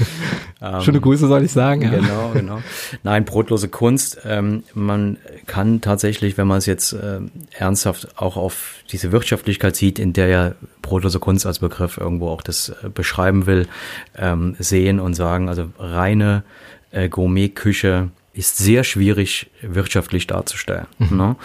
[0.62, 1.82] ähm, Schöne Grüße soll ich sagen.
[1.82, 1.90] Ja.
[1.90, 2.62] Genau, genau.
[3.02, 4.18] Nein, brotlose Kunst.
[4.24, 9.98] Ähm, man kann tatsächlich, wenn man es jetzt äh, ernsthaft auch auf diese Wirtschaftlichkeit sieht,
[9.98, 13.68] in der ja brotlose Kunst als Begriff irgendwo auch das äh, beschreiben will,
[14.16, 16.44] ähm, sehen und sagen, also reine
[16.92, 20.86] äh, Gourmetküche ist sehr schwierig wirtschaftlich darzustellen.
[20.98, 21.16] Mhm.
[21.16, 21.36] Ne?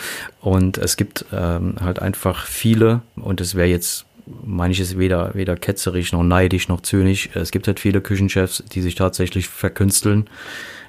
[0.41, 4.05] Und es gibt ähm, halt einfach viele, und es wäre jetzt,
[4.45, 7.29] meine ich, ist weder, weder ketzerisch noch neidisch noch zynisch.
[7.33, 10.29] Es gibt halt viele Küchenchefs, die sich tatsächlich verkünsteln,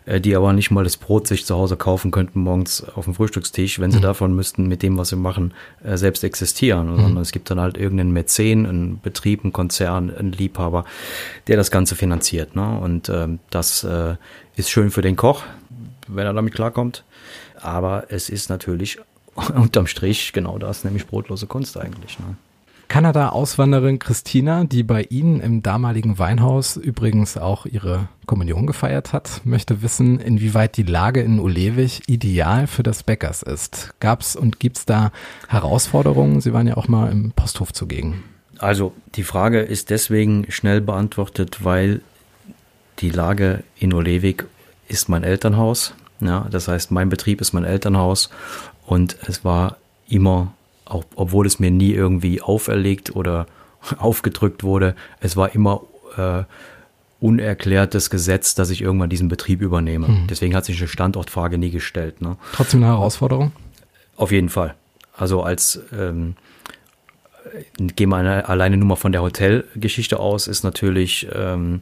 [0.07, 3.15] äh, die aber nicht mal das Brot sich zu Hause kaufen könnten morgens auf dem
[3.15, 4.03] Frühstückstisch, wenn sie mhm.
[4.03, 6.93] davon müssten, mit dem, was sie machen, äh, selbst existieren.
[6.93, 7.01] Mhm.
[7.01, 10.85] Sondern es gibt dann halt irgendeinen Mäzen, einen Betrieb, einen Konzern, einen Liebhaber,
[11.49, 12.55] der das Ganze finanziert.
[12.55, 12.79] Ne?
[12.79, 14.15] Und ähm, das äh,
[14.59, 15.45] ist schön für den Koch,
[16.09, 17.05] wenn er damit klarkommt.
[17.61, 18.99] Aber es ist natürlich
[19.55, 22.19] unterm Strich genau das, nämlich brotlose Kunst eigentlich.
[22.19, 22.37] Ne?
[22.89, 29.83] Kanada-Auswanderin Christina, die bei Ihnen im damaligen Weinhaus übrigens auch ihre Kommunion gefeiert hat, möchte
[29.83, 33.95] wissen, inwieweit die Lage in Ulewig ideal für das Bäckers ist.
[34.01, 35.13] Gab es und gibt es da
[35.49, 36.41] Herausforderungen?
[36.41, 38.25] Sie waren ja auch mal im Posthof zugegen.
[38.59, 42.01] Also die Frage ist deswegen schnell beantwortet, weil
[43.01, 44.47] die Lage in Olewig
[44.89, 45.95] ist mein Elternhaus.
[46.21, 48.31] Ja, das heißt, mein Betrieb ist mein Elternhaus
[48.87, 49.77] und es war
[50.09, 50.53] immer,
[50.85, 53.47] auch, obwohl es mir nie irgendwie auferlegt oder
[53.99, 55.83] aufgedrückt wurde, es war immer
[56.17, 56.43] äh,
[57.21, 60.09] unerklärtes Gesetz, dass ich irgendwann diesen Betrieb übernehme.
[60.09, 60.27] Hm.
[60.29, 62.21] Deswegen hat sich eine Standortfrage nie gestellt.
[62.21, 62.37] Ne?
[62.53, 63.53] Trotzdem eine Herausforderung?
[64.17, 64.75] Auf jeden Fall.
[65.17, 66.37] Also als ähm,
[67.97, 71.81] gehen wir alleine nur mal von der Hotelgeschichte aus, ist natürlich ähm,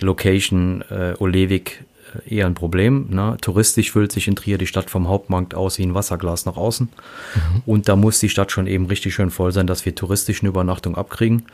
[0.00, 1.84] Location äh, Olewig
[2.26, 3.06] eher ein Problem.
[3.10, 3.36] Ne?
[3.40, 6.88] Touristisch füllt sich in Trier die Stadt vom Hauptmarkt aus wie ein Wasserglas nach außen.
[7.34, 7.62] Mhm.
[7.66, 10.50] Und da muss die Stadt schon eben richtig schön voll sein, dass wir touristisch eine
[10.50, 11.46] Übernachtung abkriegen.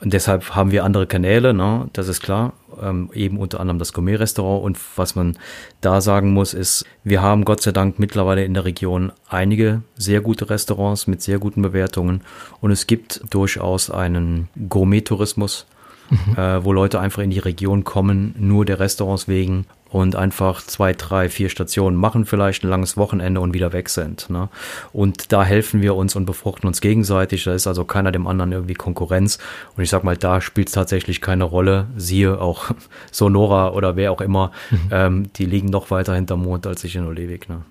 [0.00, 1.88] Und deshalb haben wir andere Kanäle, ne?
[1.92, 2.52] das ist klar.
[2.80, 4.62] Ähm, eben unter anderem das Gourmet-Restaurant.
[4.62, 5.36] Und was man
[5.80, 10.20] da sagen muss, ist, wir haben Gott sei Dank mittlerweile in der Region einige sehr
[10.20, 12.22] gute Restaurants mit sehr guten Bewertungen.
[12.60, 15.66] Und es gibt durchaus einen Gourmet-Tourismus,
[16.10, 16.38] mhm.
[16.38, 20.92] äh, wo Leute einfach in die Region kommen, nur der Restaurants wegen und einfach zwei,
[20.92, 24.28] drei, vier Stationen machen, vielleicht ein langes Wochenende und wieder weg sind.
[24.28, 24.48] Ne?
[24.92, 27.44] Und da helfen wir uns und befruchten uns gegenseitig.
[27.44, 29.38] Da ist also keiner dem anderen irgendwie Konkurrenz.
[29.76, 31.86] Und ich sag mal, da spielt es tatsächlich keine Rolle.
[31.96, 32.70] Siehe auch
[33.10, 34.78] Sonora oder wer auch immer, mhm.
[34.90, 37.48] ähm, die liegen noch weiter hinterm Mond als ich in Olewig.
[37.48, 37.62] Ne?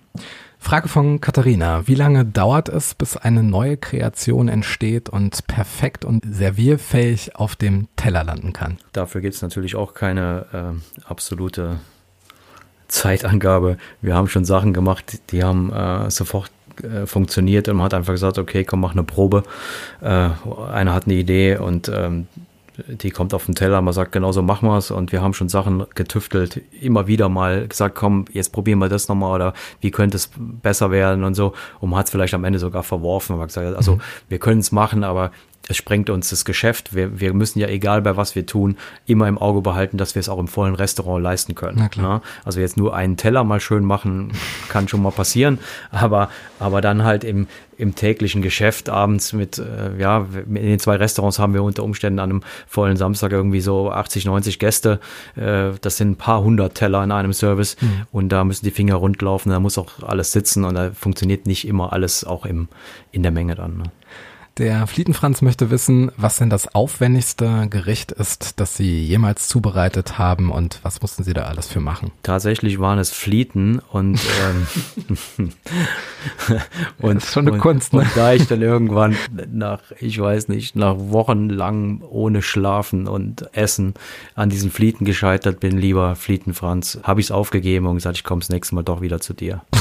[0.60, 1.88] Frage von Katharina.
[1.88, 7.88] Wie lange dauert es, bis eine neue Kreation entsteht und perfekt und servierfähig auf dem
[7.96, 8.78] Teller landen kann?
[8.92, 11.80] Dafür gibt es natürlich auch keine äh, absolute
[12.88, 13.78] Zeitangabe.
[14.02, 16.52] Wir haben schon Sachen gemacht, die haben äh, sofort
[16.84, 19.44] äh, funktioniert und man hat einfach gesagt, okay, komm, mach eine Probe.
[20.02, 20.30] Äh,
[20.72, 22.28] einer hat eine Idee und ähm,
[22.88, 25.34] die kommt auf den Teller, man sagt, genau so machen wir es und wir haben
[25.34, 29.92] schon Sachen getüftelt, immer wieder mal gesagt, komm, jetzt probieren wir das nochmal oder wie
[29.92, 33.36] könnte es besser werden und so und man hat es vielleicht am Ende sogar verworfen,
[33.36, 34.02] man hat gesagt, also mhm.
[34.30, 35.32] wir können es machen, aber
[35.70, 36.96] es sprengt uns das Geschäft.
[36.96, 40.20] Wir, wir müssen ja, egal bei was wir tun, immer im Auge behalten, dass wir
[40.20, 41.78] es auch im vollen Restaurant leisten können.
[41.80, 42.22] Na klar.
[42.24, 44.32] Ja, also jetzt nur einen Teller mal schön machen,
[44.70, 45.60] kann schon mal passieren,
[45.92, 50.96] aber, aber dann halt im, im täglichen Geschäft abends mit, äh, ja, in den zwei
[50.96, 55.00] Restaurants haben wir unter Umständen an einem vollen Samstag irgendwie so 80, 90 Gäste.
[55.36, 58.08] Äh, das sind ein paar hundert Teller in einem Service mhm.
[58.12, 61.46] und da müssen die Finger rund laufen, da muss auch alles sitzen und da funktioniert
[61.46, 62.68] nicht immer alles auch im,
[63.12, 63.78] in der Menge dann.
[63.78, 63.84] Ne?
[64.58, 70.52] Der Flietenfranz möchte wissen, was denn das aufwendigste Gericht ist, das Sie jemals zubereitet haben
[70.52, 72.12] und was mussten Sie da alles für machen?
[72.24, 74.68] Tatsächlich waren es Flieten und, ähm,
[76.98, 77.94] und das ist schon eine und, Kunst.
[77.94, 78.00] Ne?
[78.00, 79.16] Und da ich dann irgendwann
[79.52, 83.94] nach, ich weiß nicht, nach wochenlang ohne Schlafen und Essen
[84.34, 88.40] an diesen Flieten gescheitert bin, lieber Flietenfranz, habe ich es aufgegeben und gesagt, ich komme
[88.40, 89.62] das nächste Mal doch wieder zu dir.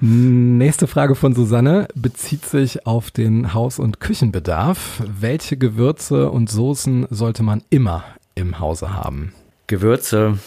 [0.00, 5.02] Nächste Frage von Susanne bezieht sich auf den Haus- und Küchenbedarf.
[5.06, 9.32] Welche Gewürze und Soßen sollte man immer im Hause haben?
[9.66, 10.38] Gewürze,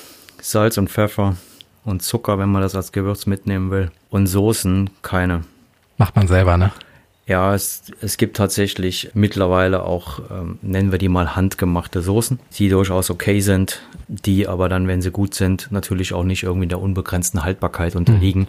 [0.41, 1.35] Salz und Pfeffer
[1.83, 3.91] und Zucker, wenn man das als Gewürz mitnehmen will.
[4.09, 5.43] Und Soßen keine.
[5.97, 6.71] Macht man selber, ne?
[7.29, 12.69] Ja, es, es gibt tatsächlich mittlerweile auch, ähm, nennen wir die mal handgemachte Soßen, die
[12.69, 16.81] durchaus okay sind, die aber dann, wenn sie gut sind, natürlich auch nicht irgendwie der
[16.81, 18.47] unbegrenzten Haltbarkeit unterliegen mhm.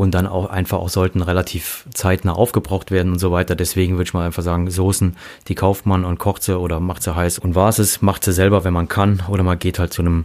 [0.00, 3.54] und dann auch einfach auch sollten relativ zeitnah aufgebraucht werden und so weiter.
[3.54, 7.04] Deswegen würde ich mal einfach sagen, Soßen, die kauft man und kocht sie oder macht
[7.04, 9.92] sie heiß und war es, macht sie selber, wenn man kann oder man geht halt
[9.92, 10.24] zu einem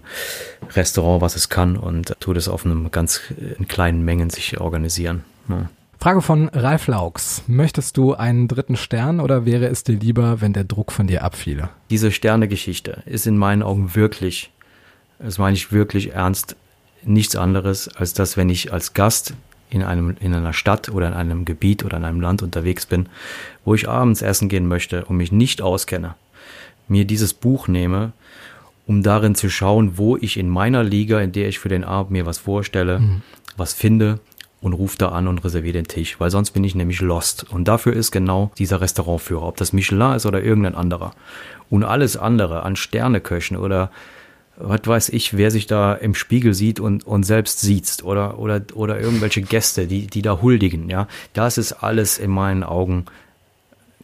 [0.71, 3.21] Restaurant, was es kann und tut es auf einem ganz
[3.59, 5.23] in kleinen Mengen sich organisieren.
[5.49, 5.69] Ja.
[6.01, 7.43] Frage von Ralf Laux.
[7.45, 11.23] Möchtest du einen dritten Stern oder wäre es dir lieber, wenn der Druck von dir
[11.23, 11.69] abfiele?
[11.91, 14.49] Diese Sternegeschichte ist in meinen Augen wirklich,
[15.19, 16.55] das meine ich wirklich ernst,
[17.03, 19.35] nichts anderes, als dass, wenn ich als Gast
[19.69, 23.05] in, einem, in einer Stadt oder in einem Gebiet oder in einem Land unterwegs bin,
[23.63, 26.15] wo ich abends essen gehen möchte und mich nicht auskenne,
[26.87, 28.11] mir dieses Buch nehme,
[28.87, 32.09] um darin zu schauen, wo ich in meiner Liga, in der ich für den Abend
[32.09, 33.21] mir was vorstelle, mhm.
[33.55, 34.19] was finde
[34.61, 37.51] und ruf da an und reserviere den Tisch, weil sonst bin ich nämlich lost.
[37.51, 41.13] Und dafür ist genau dieser Restaurantführer, ob das Michelin ist oder irgendein anderer.
[41.69, 43.91] Und alles andere an Sterneköchen oder
[44.57, 48.61] was weiß ich, wer sich da im Spiegel sieht und, und selbst sieht oder, oder,
[48.75, 53.05] oder irgendwelche Gäste, die, die da huldigen, ja, das ist alles in meinen Augen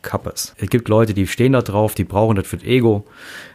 [0.01, 0.55] Kappes.
[0.57, 3.05] Es gibt Leute, die stehen da drauf, die brauchen das für das Ego.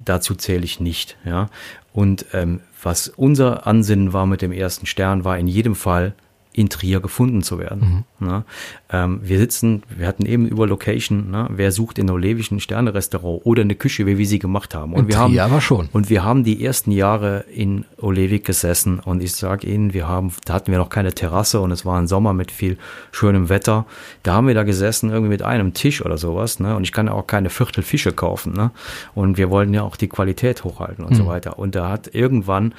[0.04, 1.48] Dazu zähle ich nicht, ja.
[1.92, 6.14] Und ähm, was unser Ansinnen war mit dem ersten Stern, war in jedem Fall
[6.52, 8.04] in Trier gefunden zu werden.
[8.18, 8.26] Mhm.
[8.26, 8.44] Ne?
[8.90, 11.48] Ähm, wir sitzen, wir hatten eben über Location, ne?
[11.50, 14.92] wer sucht in Olewig ein Sterne-Restaurant oder eine Küche, wie wir sie gemacht haben.
[14.92, 15.88] Und in wir Trier haben, aber schon.
[15.92, 20.32] Und wir haben die ersten Jahre in Olewig gesessen und ich sage Ihnen, wir haben,
[20.44, 22.76] da hatten wir noch keine Terrasse und es war ein Sommer mit viel
[23.12, 23.86] schönem Wetter.
[24.22, 26.60] Da haben wir da gesessen irgendwie mit einem Tisch oder sowas.
[26.60, 26.76] Ne?
[26.76, 28.52] Und ich kann auch keine Viertel Fische kaufen.
[28.52, 28.70] Ne?
[29.14, 31.16] Und wir wollten ja auch die Qualität hochhalten und mhm.
[31.16, 31.58] so weiter.
[31.58, 32.74] Und da hat irgendwann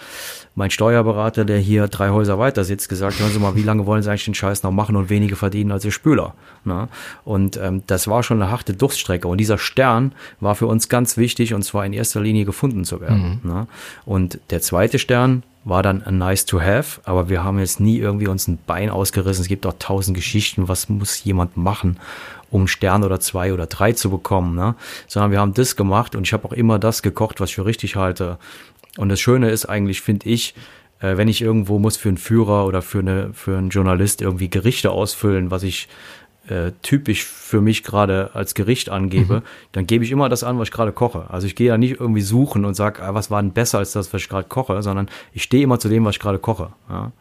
[0.56, 4.04] mein Steuerberater, der hier drei Häuser weiter sitzt, gesagt, hören Sie mal, wie lange wollen
[4.04, 6.36] Sie eigentlich den Scheiß noch machen und wenige verdienen als Ihr Spüler?
[6.64, 6.90] Ne?
[7.26, 9.28] Und ähm, das war schon eine harte Durststrecke.
[9.28, 13.02] Und dieser Stern war für uns ganz wichtig und zwar in erster Linie gefunden zu
[13.02, 13.42] werden.
[13.44, 13.50] Mhm.
[13.50, 13.68] Ne?
[14.06, 17.98] Und der zweite Stern war dann ein nice to have, aber wir haben jetzt nie
[17.98, 19.42] irgendwie uns ein Bein ausgerissen.
[19.44, 21.98] Es gibt auch tausend Geschichten, was muss jemand machen,
[22.52, 24.76] um einen Stern oder zwei oder drei zu bekommen, ne?
[25.08, 27.66] Sondern wir haben das gemacht und ich habe auch immer das gekocht, was ich für
[27.66, 28.38] richtig halte.
[28.98, 30.54] Und das Schöne ist eigentlich, finde ich,
[31.00, 34.50] äh, wenn ich irgendwo muss für einen Führer oder für, eine, für einen Journalist irgendwie
[34.50, 35.88] Gerichte ausfüllen, was ich
[36.48, 39.44] äh, typisch für mich gerade als Gericht angebe, mhm.
[39.72, 41.26] dann gebe ich immer das an, was ich gerade koche.
[41.30, 43.94] Also ich gehe ja nicht irgendwie suchen und sage, ah, was war denn besser als
[43.94, 46.74] das, was ich gerade koche, sondern ich stehe immer zu dem, was ich gerade koche.
[46.90, 47.12] Ja.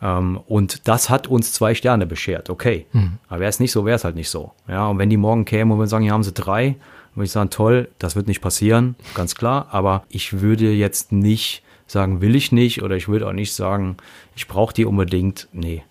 [0.00, 2.86] Ähm, und das hat uns zwei Sterne beschert, okay.
[2.92, 3.18] Mhm.
[3.28, 4.52] Aber wäre es nicht so, wäre es halt nicht so.
[4.66, 6.76] Ja, und wenn die morgen kämen und wir sagen, hier haben sie drei,
[7.18, 9.68] würde ich sagen, toll, das wird nicht passieren, ganz klar.
[9.70, 13.96] Aber ich würde jetzt nicht sagen, will ich nicht, oder ich würde auch nicht sagen,
[14.36, 15.48] ich brauche die unbedingt.
[15.52, 15.82] Nee.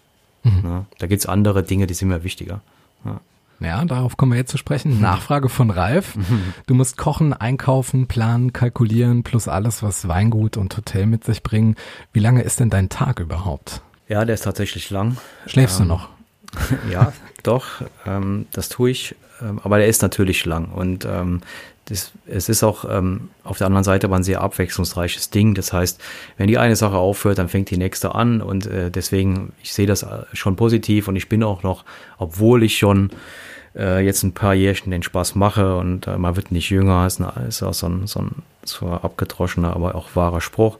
[0.44, 0.62] Mhm.
[0.64, 2.62] Ja, da gibt's andere Dinge, die sind mir wichtiger.
[3.06, 3.20] Ja.
[3.60, 4.96] Ja, darauf kommen wir jetzt zu sprechen.
[4.96, 5.02] Mhm.
[5.02, 6.16] Nachfrage von Ralf.
[6.16, 6.54] Mhm.
[6.68, 11.76] Du musst kochen, einkaufen, planen, kalkulieren, plus alles, was Weingut und Hotel mit sich bringen.
[12.14, 13.82] Wie lange ist denn dein Tag überhaupt?
[14.08, 15.18] Ja, der ist tatsächlich lang.
[15.48, 16.10] Schläfst ähm, du noch?
[16.92, 17.14] ja,
[17.44, 19.16] doch, ähm, das tue ich.
[19.42, 21.42] Ähm, aber der ist natürlich lang und ähm,
[21.90, 25.56] das, es ist auch ähm, auf der anderen Seite aber ein sehr abwechslungsreiches Ding.
[25.56, 26.02] Das heißt,
[26.38, 29.88] wenn die eine Sache aufhört, dann fängt die nächste an und äh, deswegen, ich sehe
[29.88, 31.86] das äh, schon positiv und ich bin auch noch,
[32.18, 33.12] obwohl ich schon
[33.76, 37.22] äh, jetzt ein paar Jährchen den Spaß mache und äh, man wird nicht jünger, ist,
[37.22, 40.80] eine, ist auch so ein, so ein zwar abgedroschener, aber auch wahrer Spruch.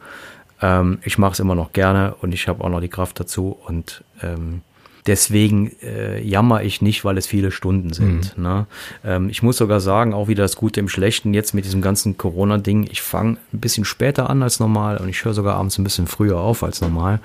[0.62, 3.58] Ähm, ich mache es immer noch gerne und ich habe auch noch die Kraft dazu
[3.66, 4.62] und ähm,
[5.08, 8.38] deswegen äh, jammer ich nicht, weil es viele Stunden sind.
[8.38, 8.68] Ne?
[9.04, 12.18] Ähm, ich muss sogar sagen, auch wieder das Gute im Schlechten, jetzt mit diesem ganzen
[12.18, 15.84] Corona-Ding, ich fange ein bisschen später an als normal und ich höre sogar abends ein
[15.84, 17.20] bisschen früher auf als normal.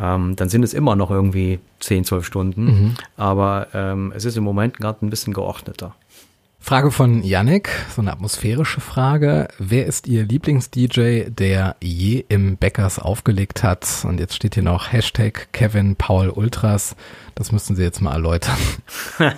[0.00, 4.44] Ähm, dann sind es immer noch irgendwie 10, 12 Stunden, aber ähm, es ist im
[4.44, 5.94] Moment gerade ein bisschen geordneter.
[6.68, 9.48] Frage von Yannick, so eine atmosphärische Frage.
[9.58, 13.88] Wer ist Ihr Lieblings-DJ, der je im Bäckers aufgelegt hat?
[14.04, 16.94] Und jetzt steht hier noch Hashtag Kevin Paul Ultras.
[17.38, 18.56] Das müssten Sie jetzt mal erläutern.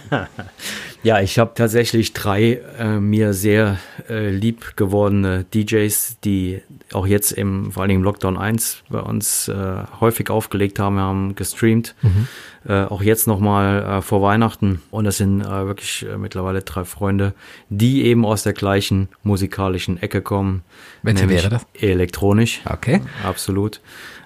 [1.02, 3.78] Ja, ich habe tatsächlich drei äh, mir sehr
[4.10, 6.60] äh, lieb gewordene DJs, die
[6.92, 10.96] auch jetzt im, vor allen Dingen im Lockdown 1 bei uns äh, häufig aufgelegt haben,
[10.96, 11.94] wir haben gestreamt.
[12.68, 14.82] Äh, auch jetzt nochmal äh, vor Weihnachten.
[14.90, 17.32] Und das sind äh, wirklich äh, mittlerweile drei Freunde,
[17.70, 20.62] die eben aus der gleichen musikalischen Ecke kommen.
[21.02, 21.66] Welche nämlich wäre das?
[21.72, 22.60] Elektronisch.
[22.66, 23.00] Okay.
[23.24, 23.80] Absolut.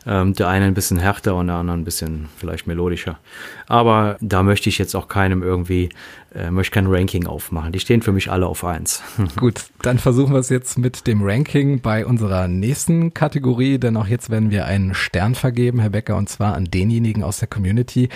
[0.07, 3.19] Ähm, der eine ein bisschen härter und der andere ein bisschen vielleicht melodischer.
[3.67, 5.89] Aber da möchte ich jetzt auch keinem irgendwie,
[6.35, 7.73] äh, möchte kein Ranking aufmachen.
[7.73, 9.03] Die stehen für mich alle auf eins.
[9.37, 14.07] Gut, dann versuchen wir es jetzt mit dem Ranking bei unserer nächsten Kategorie, denn auch
[14.07, 18.09] jetzt werden wir einen Stern vergeben, Herr Becker, und zwar an denjenigen aus der Community,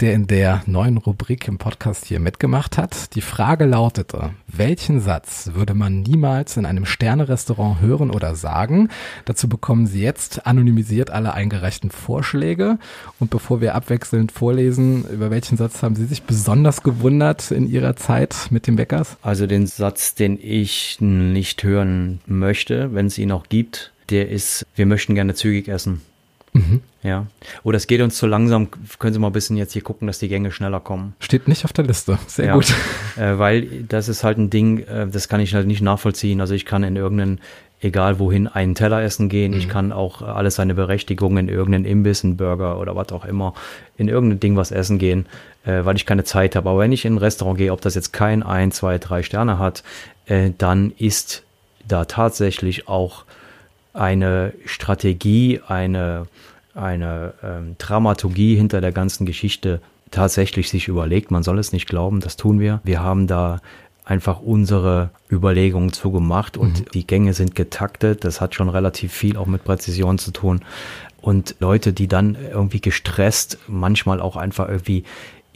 [0.00, 3.14] der in der neuen Rubrik im Podcast hier mitgemacht hat.
[3.14, 8.88] Die Frage lautete, welchen Satz würde man niemals in einem Sternerestaurant hören oder sagen?
[9.26, 12.78] Dazu bekommen Sie jetzt anonymisiert alle eingereichten Vorschläge.
[13.18, 17.96] Und bevor wir abwechselnd vorlesen, über welchen Satz haben Sie sich besonders gewundert in Ihrer
[17.96, 19.16] Zeit mit dem Bäckers?
[19.22, 24.66] Also den Satz, den ich nicht hören möchte, wenn es ihn auch gibt, der ist,
[24.74, 26.00] wir möchten gerne zügig essen.
[27.02, 27.26] Ja.
[27.62, 28.68] Oder es geht uns zu langsam.
[28.98, 31.14] Können Sie mal ein bisschen jetzt hier gucken, dass die Gänge schneller kommen.
[31.20, 32.18] Steht nicht auf der Liste.
[32.26, 32.54] Sehr ja.
[32.54, 32.74] gut.
[33.16, 36.40] Äh, weil das ist halt ein Ding, äh, das kann ich halt nicht nachvollziehen.
[36.40, 37.40] Also ich kann in irgendeinen,
[37.80, 39.52] egal wohin, einen Teller essen gehen.
[39.52, 43.24] Ich kann auch äh, alles seine Berechtigung in irgendeinen Imbiss, einen Burger oder was auch
[43.24, 43.54] immer,
[43.96, 45.26] in irgendein Ding was essen gehen,
[45.64, 46.68] äh, weil ich keine Zeit habe.
[46.68, 49.58] Aber wenn ich in ein Restaurant gehe, ob das jetzt kein ein, zwei, drei Sterne
[49.58, 49.82] hat,
[50.26, 51.42] äh, dann ist
[51.86, 53.24] da tatsächlich auch
[53.92, 56.26] eine Strategie, eine,
[56.74, 61.30] eine ähm, Dramaturgie hinter der ganzen Geschichte tatsächlich sich überlegt.
[61.30, 62.80] Man soll es nicht glauben, das tun wir.
[62.84, 63.60] Wir haben da
[64.10, 68.24] einfach unsere Überlegungen zugemacht und die Gänge sind getaktet.
[68.24, 70.62] Das hat schon relativ viel auch mit Präzision zu tun.
[71.20, 75.04] Und Leute, die dann irgendwie gestresst, manchmal auch einfach irgendwie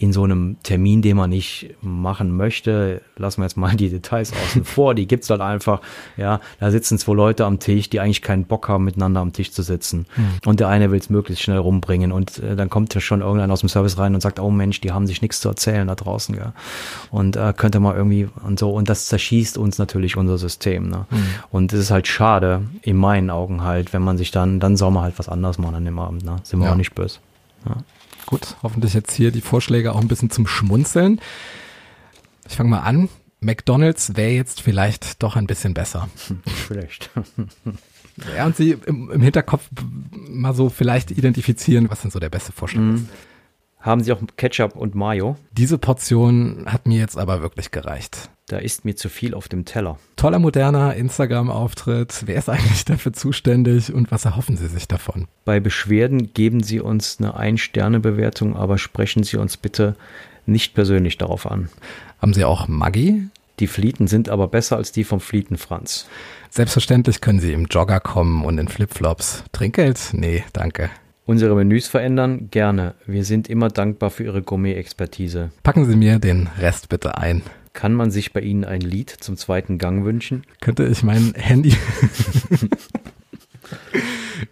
[0.05, 4.33] in so einem Termin, den man nicht machen möchte, lassen wir jetzt mal die Details
[4.35, 5.81] außen vor, die gibt's halt einfach,
[6.19, 9.51] ja, da sitzen zwei Leute am Tisch, die eigentlich keinen Bock haben, miteinander am Tisch
[9.51, 10.05] zu sitzen.
[10.45, 13.55] Und der eine will es möglichst schnell rumbringen und äh, dann kommt ja schon irgendeiner
[13.55, 15.95] aus dem Service rein und sagt, oh Mensch, die haben sich nichts zu erzählen da
[15.95, 16.53] draußen, ja.
[17.11, 21.07] Und äh, könnte mal irgendwie und so, und das zerschießt uns natürlich unser System, ne?
[21.51, 24.91] Und es ist halt schade, in meinen Augen halt, wenn man sich dann, dann soll
[24.91, 26.37] man halt was anderes machen an dem Abend, ne?
[26.43, 26.73] Sind wir Ja.
[26.73, 27.21] auch nicht böse.
[28.27, 31.21] Gut, hoffentlich jetzt hier die Vorschläge auch ein bisschen zum Schmunzeln.
[32.49, 33.09] Ich fange mal an.
[33.41, 36.09] McDonald's wäre jetzt vielleicht doch ein bisschen besser.
[36.47, 37.11] Vielleicht.
[38.37, 39.69] Ja, und Sie im, im Hinterkopf
[40.13, 43.07] mal so vielleicht identifizieren, was denn so der beste Vorschlag ist.
[43.81, 45.37] Haben Sie auch Ketchup und Mayo?
[45.53, 48.31] Diese Portion hat mir jetzt aber wirklich gereicht.
[48.47, 49.99] Da ist mir zu viel auf dem Teller.
[50.17, 52.25] Toller moderner Instagram-Auftritt.
[52.27, 55.29] Wer ist eigentlich dafür zuständig und was erhoffen Sie sich davon?
[55.47, 59.97] Bei Beschwerden geben Sie uns eine Ein-Sterne-Bewertung, aber sprechen Sie uns bitte
[60.45, 61.71] nicht persönlich darauf an.
[62.21, 63.29] Haben Sie auch Maggi?
[63.61, 66.07] Die Flieten sind aber besser als die vom Flieten Franz.
[66.51, 69.45] Selbstverständlich können Sie im Jogger kommen und in Flipflops.
[69.53, 70.11] Trinkgeld?
[70.13, 70.91] Nee, danke.
[71.25, 72.49] Unsere Menüs verändern?
[72.51, 72.95] Gerne.
[73.07, 75.51] Wir sind immer dankbar für Ihre Gourmet-Expertise.
[75.63, 77.41] Packen Sie mir den Rest bitte ein.
[77.75, 80.45] Kann man sich bei Ihnen ein Lied zum zweiten Gang wünschen?
[80.61, 81.77] Könnte ich mein Handy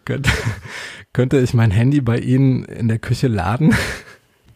[0.05, 0.31] könnte,
[1.13, 3.75] könnte ich mein Handy bei Ihnen in der Küche laden?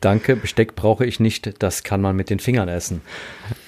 [0.01, 3.01] Danke, Besteck brauche ich nicht, das kann man mit den Fingern essen.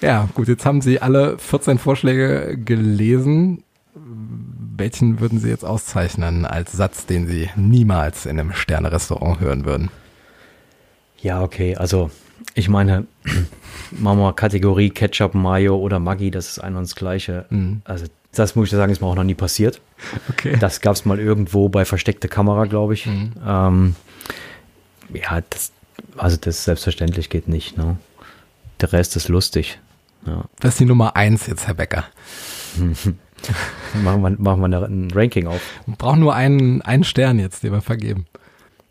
[0.01, 3.63] Ja, gut, jetzt haben Sie alle 14 Vorschläge gelesen.
[3.95, 9.91] Welchen würden Sie jetzt auszeichnen als Satz, den Sie niemals in einem Sterne-Restaurant hören würden?
[11.21, 12.11] Ja, okay, also
[12.55, 13.07] ich meine,
[13.92, 17.46] machen wir Kategorie Ketchup, Mayo oder Maggi, das ist ein und das gleiche.
[17.85, 19.81] Also das muss ich sagen, ist mir auch noch nie passiert.
[20.29, 20.56] Okay.
[20.60, 23.06] Das gab es mal irgendwo bei versteckte Kamera, glaube ich.
[23.06, 23.94] Ähm,
[25.13, 25.73] ja, das,
[26.17, 27.77] also das selbstverständlich geht nicht.
[27.77, 27.96] Ne?
[28.81, 29.81] Der Rest ist lustig.
[30.27, 30.44] Ja.
[30.60, 32.04] Das ist die Nummer eins jetzt, Herr Becker.
[34.02, 35.60] machen wir, machen wir ein Ranking auf.
[35.87, 38.27] Wir brauchen nur einen, einen Stern jetzt, den wir vergeben.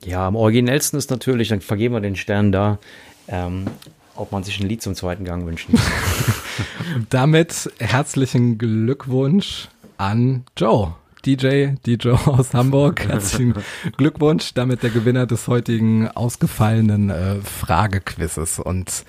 [0.03, 2.80] Ja, am originellsten ist natürlich, dann vergeben wir den Stern da,
[3.28, 3.65] ähm,
[4.18, 7.05] ob man sich ein Lied zum zweiten Gang wünschen kann.
[7.09, 10.95] Damit herzlichen Glückwunsch an Joe.
[11.26, 13.05] DJ, DJ aus Hamburg.
[13.05, 13.53] Herzlichen
[13.97, 18.59] Glückwunsch, damit der Gewinner des heutigen ausgefallenen äh, Fragequizzes.
[18.59, 19.03] Und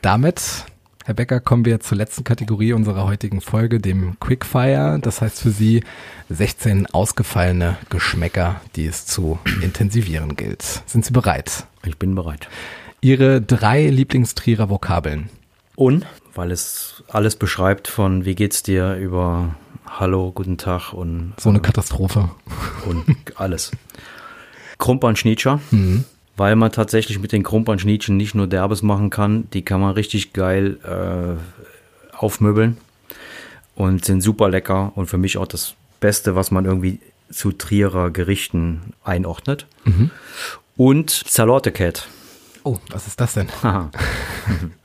[0.00, 0.64] damit,
[1.04, 5.00] Herr Becker, kommen wir zur letzten Kategorie unserer heutigen Folge, dem Quickfire.
[5.02, 5.82] Das heißt für Sie
[6.28, 10.62] 16 ausgefallene Geschmäcker, die es zu intensivieren gilt.
[10.86, 11.66] Sind Sie bereit?
[11.84, 12.48] Ich bin bereit.
[13.00, 15.28] Ihre drei Lieblingstrierer Vokabeln.
[15.74, 19.54] Und, weil es alles beschreibt von wie geht's dir über
[19.86, 22.30] Hallo, guten Tag und So eine Katastrophe.
[22.86, 23.04] und
[23.36, 23.70] alles.
[24.78, 25.60] Krumpernschnietscher,
[26.36, 30.32] weil man tatsächlich mit den Krumpernschnietschen nicht nur Derbes machen kann, die kann man richtig
[30.34, 32.76] geil äh, aufmöbeln
[33.74, 38.10] und sind super lecker und für mich auch das Beste, was man irgendwie zu Trierer
[38.10, 39.66] Gerichten einordnet.
[40.76, 42.06] Und Salate Cat.
[42.66, 43.48] Oh, was ist das denn?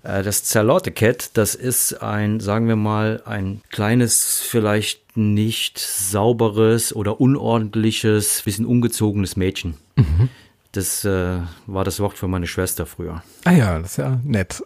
[0.04, 7.22] Äh, Das Zerlotte-Cat, das ist ein, sagen wir mal, ein kleines, vielleicht nicht sauberes oder
[7.22, 9.76] unordentliches, bisschen ungezogenes Mädchen.
[10.72, 13.24] Das äh, war das Wort für meine Schwester früher.
[13.46, 14.64] Ah ja, das ist ja nett.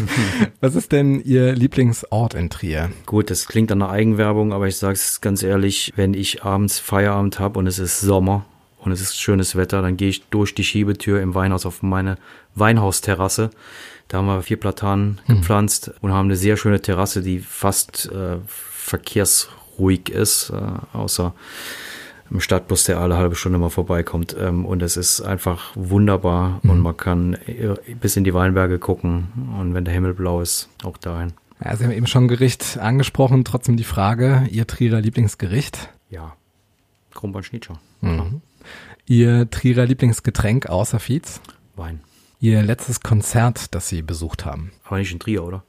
[0.60, 2.90] was ist denn Ihr Lieblingsort in Trier?
[3.06, 6.78] Gut, das klingt an einer Eigenwerbung, aber ich sage es ganz ehrlich, wenn ich abends
[6.78, 8.44] Feierabend habe und es ist Sommer
[8.78, 12.18] und es ist schönes Wetter, dann gehe ich durch die Schiebetür im Weinhaus auf meine
[12.54, 13.50] Weinhausterrasse.
[14.08, 18.36] Da haben wir vier Platanen gepflanzt und haben eine sehr schöne Terrasse, die fast äh,
[18.46, 21.34] verkehrsruhig ist, äh, außer
[22.30, 24.36] im Stadtbus, der alle halbe Stunde mal vorbeikommt.
[24.38, 29.56] Ähm, und es ist einfach wunderbar und man kann äh, bis in die Weinberge gucken
[29.58, 31.32] und wenn der Himmel blau ist, auch dahin.
[31.64, 35.88] Ja, Sie haben eben schon Gericht angesprochen, trotzdem die Frage, Ihr Trierer Lieblingsgericht?
[36.10, 36.34] Ja,
[37.12, 37.78] Krumpernschnitscher.
[39.06, 41.40] Ihr Trierer Lieblingsgetränk außer Fietz?
[41.76, 42.00] Wein.
[42.44, 44.70] Ihr letztes Konzert, das Sie besucht haben?
[44.84, 45.64] Aber nicht in Trier, oder?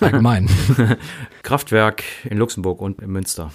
[0.00, 0.48] Allgemein.
[1.42, 3.52] Kraftwerk in Luxemburg und in Münster.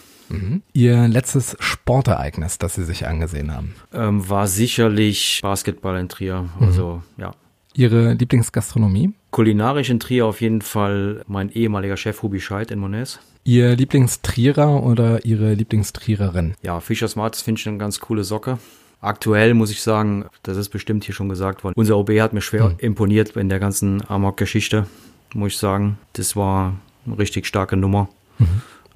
[0.72, 3.74] Ihr letztes Sportereignis, das Sie sich angesehen haben?
[3.92, 6.50] Ähm, war sicherlich Basketball in Trier.
[6.60, 7.32] Also, ja.
[7.74, 9.12] Ihre Lieblingsgastronomie?
[9.32, 13.18] Kulinarisch in Trier auf jeden Fall mein ehemaliger Chef Hubi Scheid in Mones.
[13.44, 16.54] Ihr Lieblingstrierer oder Ihre Lieblingstriererin?
[16.62, 18.60] Ja, Fischer Smarts finde ich eine ganz coole Socke.
[19.02, 21.74] Aktuell muss ich sagen, das ist bestimmt hier schon gesagt worden.
[21.76, 24.86] Unser OB hat mir schwer imponiert in der ganzen Amok-Geschichte,
[25.34, 25.98] muss ich sagen.
[26.14, 26.76] Das war
[27.06, 28.10] eine richtig starke Nummer.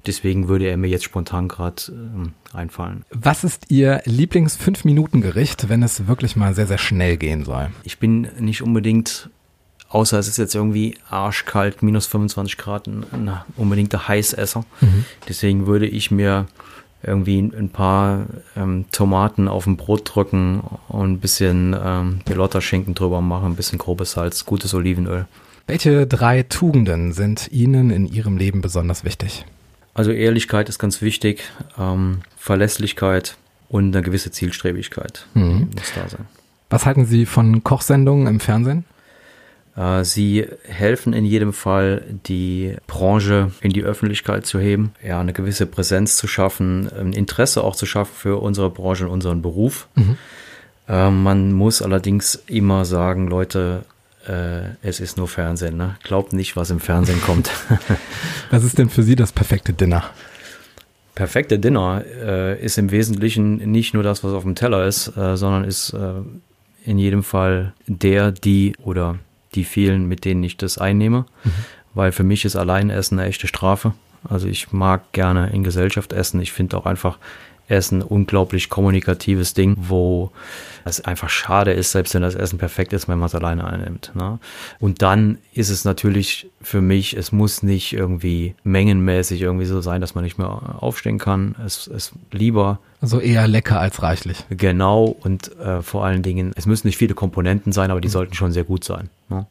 [0.06, 3.04] Deswegen würde er mir jetzt spontan gerade ähm, einfallen.
[3.10, 7.70] Was ist Ihr Lieblings-Fünf-Minuten-Gericht, wenn es wirklich mal sehr, sehr schnell gehen soll?
[7.82, 9.30] Ich bin nicht unbedingt,
[9.88, 14.64] außer es ist jetzt irgendwie arschkalt, minus 25 Grad, ein, ein unbedingter Heißesser.
[15.28, 16.46] Deswegen würde ich mir
[17.06, 18.26] irgendwie ein paar
[18.56, 23.78] ähm, Tomaten auf ein Brot drücken und ein bisschen ähm, Pelotta-Schinken drüber machen, ein bisschen
[23.78, 25.26] grobes Salz, gutes Olivenöl.
[25.66, 29.44] Welche drei Tugenden sind Ihnen in Ihrem Leben besonders wichtig?
[29.94, 31.42] Also Ehrlichkeit ist ganz wichtig,
[31.78, 33.36] ähm, Verlässlichkeit
[33.68, 36.26] und eine gewisse Zielstrebigkeit muss da sein.
[36.70, 38.84] Was halten Sie von Kochsendungen im Fernsehen?
[39.76, 45.32] Äh, Sie helfen in jedem Fall, die Branche in die Öffentlichkeit zu heben, ja, eine
[45.32, 49.88] gewisse Präsenz zu schaffen, ein Interesse auch zu schaffen für unsere Branche und unseren Beruf.
[50.88, 53.84] Äh, man muss allerdings immer sagen, Leute,
[54.26, 55.76] äh, es ist nur Fernsehen.
[55.76, 55.96] Ne?
[56.02, 57.50] Glaubt nicht, was im Fernsehen kommt.
[58.50, 60.04] Was ist denn für Sie das perfekte Dinner?
[61.16, 65.64] Perfekte Dinner äh, ist im Wesentlichen nicht nur das, was auf dem Teller ist, sondern
[65.64, 65.96] ist
[66.84, 69.18] in jedem Fall der, die oder
[69.56, 71.24] die vielen, mit denen ich das einnehme.
[71.94, 73.94] Weil für mich ist Alleinessen eine echte Strafe.
[74.28, 76.40] Also ich mag gerne in Gesellschaft essen.
[76.40, 77.18] Ich finde auch einfach
[77.68, 80.30] Essen unglaublich kommunikatives Ding, wo
[80.84, 84.12] es einfach schade ist, selbst wenn das Essen perfekt ist, wenn man es alleine einnimmt.
[84.14, 84.38] Ne?
[84.78, 90.00] Und dann ist es natürlich für mich, es muss nicht irgendwie mengenmäßig irgendwie so sein,
[90.00, 91.56] dass man nicht mehr aufstehen kann.
[91.64, 94.44] Es ist lieber Also eher lecker als reichlich.
[94.48, 98.34] genau und äh, vor allen Dingen, es müssen nicht viele Komponenten sein, aber die sollten
[98.34, 99.10] schon sehr gut sein.
[99.28, 99.46] Ne?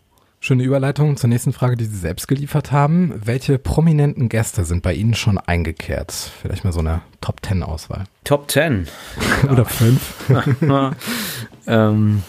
[0.45, 3.19] Schöne Überleitung zur nächsten Frage, die Sie selbst geliefert haben.
[3.25, 6.11] Welche prominenten Gäste sind bei Ihnen schon eingekehrt?
[6.11, 8.03] Vielleicht mal so eine Top-10-Auswahl.
[8.25, 8.87] Top 10.
[9.51, 10.13] Oder fünf?
[11.65, 12.21] ähm,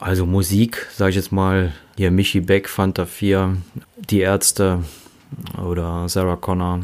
[0.00, 3.58] also Musik, sage ich jetzt mal, hier Michi Beck, Fanta 4,
[3.94, 4.82] Die Ärzte
[5.56, 6.80] oder Sarah Connor.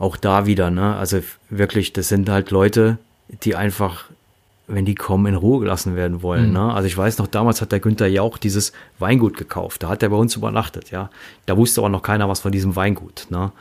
[0.00, 0.96] Auch da wieder, ne?
[0.96, 2.98] Also wirklich, das sind halt Leute,
[3.44, 4.06] die einfach,
[4.68, 6.52] wenn die kommen, in Ruhe gelassen werden wollen.
[6.52, 6.72] Ne?
[6.72, 9.82] Also ich weiß noch, damals hat der Günther Jauch dieses Weingut gekauft.
[9.82, 11.10] Da hat er bei uns übernachtet, ja.
[11.46, 13.26] Da wusste aber noch keiner was von diesem Weingut.
[13.30, 13.52] Ne?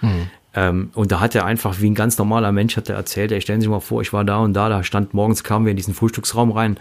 [0.56, 3.42] Ähm, und da hat er einfach wie ein ganz normaler Mensch hat er erzählt, ey,
[3.42, 5.72] stellen Sie sich mal vor, ich war da und da, da stand morgens kamen wir
[5.72, 6.78] in diesen Frühstücksraum rein,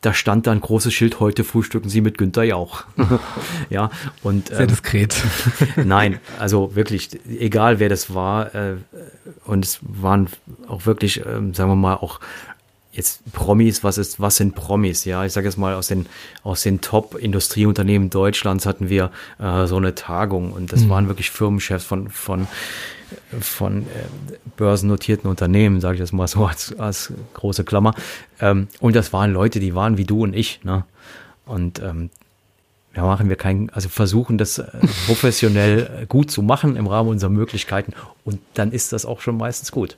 [0.00, 2.84] da stand da ein großes Schild, heute frühstücken Sie mit Günther Jauch.
[3.70, 3.90] ja,
[4.22, 5.22] und Sehr ähm, diskret.
[5.76, 8.76] Nein, also wirklich, egal wer das war, äh,
[9.46, 10.28] und es waren
[10.68, 12.20] auch wirklich, ähm, sagen wir mal, auch
[12.96, 15.04] jetzt Promis, was ist, was sind Promis?
[15.04, 16.06] Ja, ich sage jetzt mal aus den
[16.42, 21.84] aus den Top-Industrieunternehmen Deutschlands hatten wir äh, so eine Tagung und das waren wirklich Firmenchefs
[21.84, 22.46] von von
[23.40, 27.94] von äh, börsennotierten Unternehmen, sage ich jetzt mal so als, als große Klammer.
[28.40, 30.64] Ähm, und das waren Leute, die waren wie du und ich.
[30.64, 30.84] Ne?
[31.44, 32.10] Und ähm,
[32.96, 34.66] ja, machen wir kein, also versuchen das äh,
[35.06, 37.92] professionell äh, gut zu machen im Rahmen unserer Möglichkeiten
[38.24, 39.96] und dann ist das auch schon meistens gut.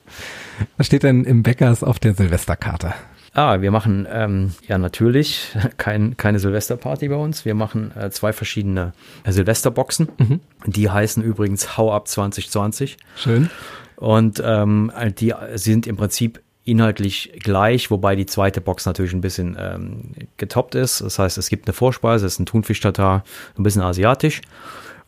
[0.77, 2.93] Was steht denn im Bäckers auf der Silvesterkarte?
[3.33, 7.45] Ah, wir machen ähm, ja natürlich kein, keine Silvesterparty bei uns.
[7.45, 8.93] Wir machen äh, zwei verschiedene
[9.23, 10.41] äh, Silvesterboxen.
[10.65, 12.97] Die heißen übrigens Hau ab 2020.
[13.15, 13.51] Schön.
[13.95, 19.55] Und ähm, die sind im Prinzip inhaltlich gleich, wobei die zweite Box natürlich ein bisschen
[19.59, 21.01] ähm, getoppt ist.
[21.01, 23.23] Das heißt, es gibt eine Vorspeise, das ist ein Thunfisch-Tatar,
[23.57, 24.41] ein bisschen asiatisch.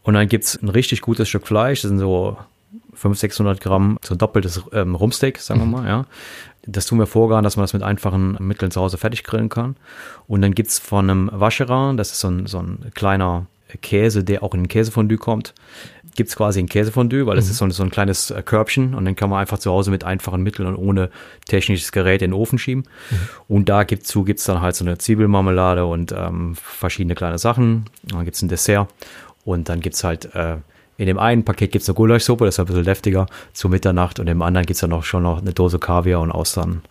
[0.03, 2.37] Und dann gibt's ein richtig gutes Stück Fleisch, das sind so
[2.93, 6.05] 500, 600 Gramm, so ein doppeltes ähm, Rumsteak, sagen wir mal, ja.
[6.65, 9.75] Das tun wir vorgaren, dass man das mit einfachen Mitteln zu Hause fertig grillen kann.
[10.27, 13.47] Und dann gibt's von einem Vacherin, das ist so ein, so ein kleiner
[13.81, 15.53] Käse, der auch in den Käsefondue kommt,
[16.15, 19.05] gibt's quasi ein Käsefondue, weil das ist so ein, so ein kleines äh, Körbchen und
[19.05, 21.09] dann kann man einfach zu Hause mit einfachen Mitteln und ohne
[21.47, 22.83] technisches Gerät in den Ofen schieben.
[23.47, 27.85] Und da gibt's zu gibt's dann halt so eine Zwiebelmarmelade und ähm, verschiedene kleine Sachen.
[28.03, 28.89] Dann gibt's ein Dessert
[29.45, 30.57] und dann gibt's halt äh,
[30.97, 34.27] in dem einen Paket gibt's eine Gulaschsuppe, das ist ein bisschen deftiger, zu Mitternacht und
[34.27, 36.81] im anderen gibt's dann auch schon noch eine Dose Kaviar und Austern.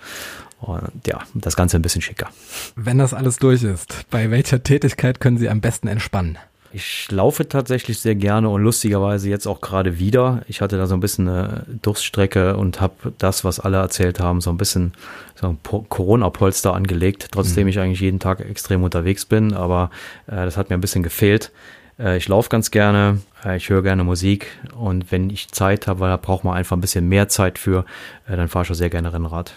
[0.61, 2.31] Und ja, das Ganze ein bisschen schicker.
[2.75, 6.39] Wenn das alles durch ist, bei welcher Tätigkeit können Sie am besten entspannen?
[6.73, 10.43] Ich laufe tatsächlich sehr gerne und lustigerweise jetzt auch gerade wieder.
[10.49, 14.41] Ich hatte da so ein bisschen eine Durststrecke und habe das, was alle erzählt haben,
[14.41, 14.93] so ein bisschen
[15.35, 19.55] so ein Po- Corona-Polster angelegt, trotzdem ich eigentlich jeden Tag extrem unterwegs bin.
[19.55, 19.91] Aber
[20.27, 21.53] äh, das hat mir ein bisschen gefehlt.
[21.99, 24.49] Äh, ich laufe ganz gerne, äh, ich höre gerne Musik
[24.79, 27.87] und wenn ich Zeit habe, weil da braucht man einfach ein bisschen mehr Zeit für,
[28.29, 29.55] äh, dann fahre ich auch sehr gerne Rennrad.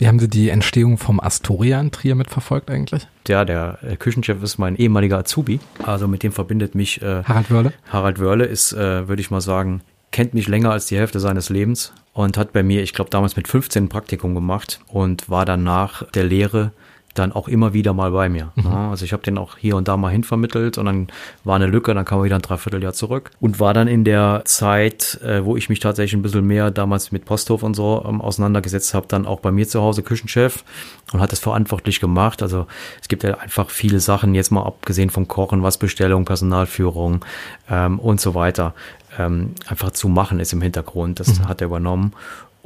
[0.00, 3.08] Wie haben Sie die Entstehung vom Astoria in Trier mitverfolgt eigentlich?
[3.26, 7.50] Ja, der äh, Küchenchef ist mein ehemaliger Azubi, also mit dem verbindet mich äh, Harald
[7.50, 7.72] Wörle?
[7.90, 9.80] Harald Wörle ist, äh, würde ich mal sagen,
[10.12, 13.34] kennt mich länger als die Hälfte seines Lebens und hat bei mir, ich glaube, damals
[13.34, 16.70] mit 15 ein Praktikum gemacht und war dann nach der Lehre
[17.18, 18.52] dann auch immer wieder mal bei mir.
[18.56, 21.08] Ja, also ich habe den auch hier und da mal hinvermittelt und dann
[21.44, 24.42] war eine Lücke, dann kam er wieder ein Dreivierteljahr zurück und war dann in der
[24.44, 28.20] Zeit, äh, wo ich mich tatsächlich ein bisschen mehr damals mit Posthof und so ähm,
[28.20, 30.64] auseinandergesetzt habe, dann auch bei mir zu Hause Küchenchef
[31.12, 32.42] und hat das verantwortlich gemacht.
[32.42, 32.66] Also
[33.00, 37.24] es gibt ja einfach viele Sachen, jetzt mal abgesehen vom Kochen, was Bestellung, Personalführung
[37.70, 38.74] ähm, und so weiter,
[39.18, 41.20] ähm, einfach zu machen ist im Hintergrund.
[41.20, 42.12] Das hat er übernommen.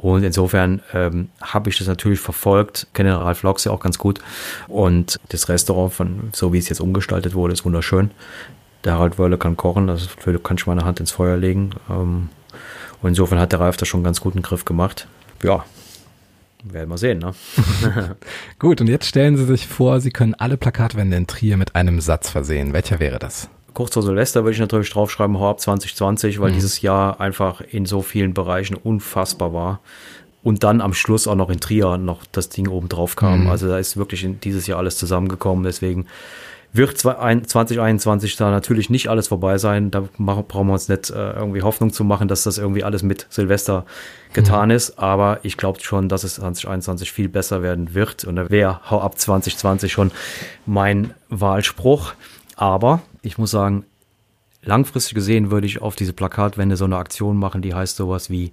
[0.03, 4.19] Und insofern ähm, habe ich das natürlich verfolgt, kenne Ralf Lox ja auch ganz gut.
[4.67, 8.11] Und das Restaurant, von, so wie es jetzt umgestaltet wurde, ist wunderschön.
[8.83, 10.09] Der Harald Wörle kann kochen, also
[10.43, 11.69] kann ich meine Hand ins Feuer legen.
[11.89, 12.27] Ähm,
[13.01, 15.07] und insofern hat der Ralf da schon einen ganz guten Griff gemacht.
[15.41, 15.63] Ja,
[16.65, 17.33] werden wir sehen, ne?
[18.59, 22.01] Gut, und jetzt stellen Sie sich vor, Sie können alle Plakatwände in Trier mit einem
[22.01, 22.73] Satz versehen.
[22.73, 23.47] Welcher wäre das?
[23.73, 27.85] Kurz vor Silvester würde ich natürlich draufschreiben, hau ab 2020, weil dieses Jahr einfach in
[27.85, 29.79] so vielen Bereichen unfassbar war.
[30.43, 33.43] Und dann am Schluss auch noch in Trier noch das Ding oben drauf kam.
[33.49, 35.63] Also da ist wirklich in dieses Jahr alles zusammengekommen.
[35.63, 36.05] Deswegen
[36.73, 39.89] wird zwei- ein- 2021 da natürlich nicht alles vorbei sein.
[39.89, 43.25] Da brauchen wir uns nicht äh, irgendwie Hoffnung zu machen, dass das irgendwie alles mit
[43.29, 43.85] Silvester
[44.33, 44.99] getan ist.
[44.99, 48.25] Aber ich glaube schon, dass es 2021 viel besser werden wird.
[48.25, 50.11] Und da wäre Hau ab 2020 schon
[50.65, 52.13] mein Wahlspruch.
[52.57, 53.85] Aber ich muss sagen,
[54.63, 58.51] langfristig gesehen würde ich auf diese Plakatwände so eine Aktion machen, die heißt sowas wie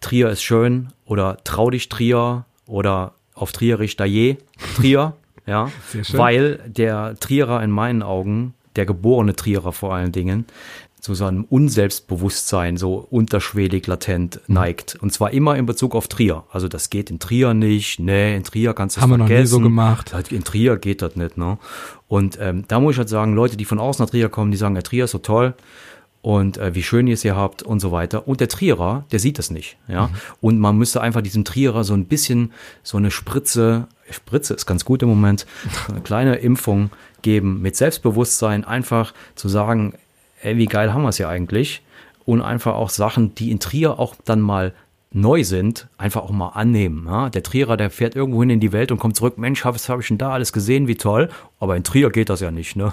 [0.00, 4.36] Trier ist schön oder Trau dich Trier oder auf Trierisch da je
[4.76, 5.14] Trier,
[5.46, 5.70] ja,
[6.12, 10.44] weil der Trierer in meinen Augen, der geborene Trierer vor allen Dingen,
[11.00, 14.54] zu seinem Unselbstbewusstsein so unterschwellig latent Mhm.
[14.54, 14.96] neigt.
[15.00, 16.42] Und zwar immer in Bezug auf Trier.
[16.50, 19.26] Also das geht in Trier nicht, nee, in Trier kannst du es Haben wir noch
[19.26, 19.50] nie vergessen.
[19.52, 20.12] so gemacht.
[20.30, 21.58] In Trier geht das nicht, ne?
[22.08, 24.56] Und ähm, da muss ich halt sagen, Leute, die von außen nach Trier kommen, die
[24.56, 25.54] sagen, ja, Trier ist so toll
[26.26, 28.26] und äh, wie schön ihr es hier habt und so weiter.
[28.26, 30.10] Und der Trierer, der sieht das nicht, ja.
[30.40, 32.52] Und man müsste einfach diesem Trierer so ein bisschen
[32.82, 35.46] so eine Spritze, Spritze ist ganz gut im Moment,
[35.86, 36.90] so eine kleine Impfung
[37.22, 39.94] geben mit Selbstbewusstsein, einfach zu sagen,
[40.42, 41.82] ey, wie geil haben wir es hier eigentlich?
[42.24, 44.74] Und einfach auch Sachen, die in Trier auch dann mal
[45.12, 47.06] neu sind, einfach auch mal annehmen.
[47.06, 47.30] Ja?
[47.30, 50.02] Der Trierer, der fährt irgendwo hin in die Welt und kommt zurück, Mensch, was habe
[50.02, 51.30] ich denn da alles gesehen, wie toll.
[51.58, 52.92] Aber in Trier geht das ja nicht, ne?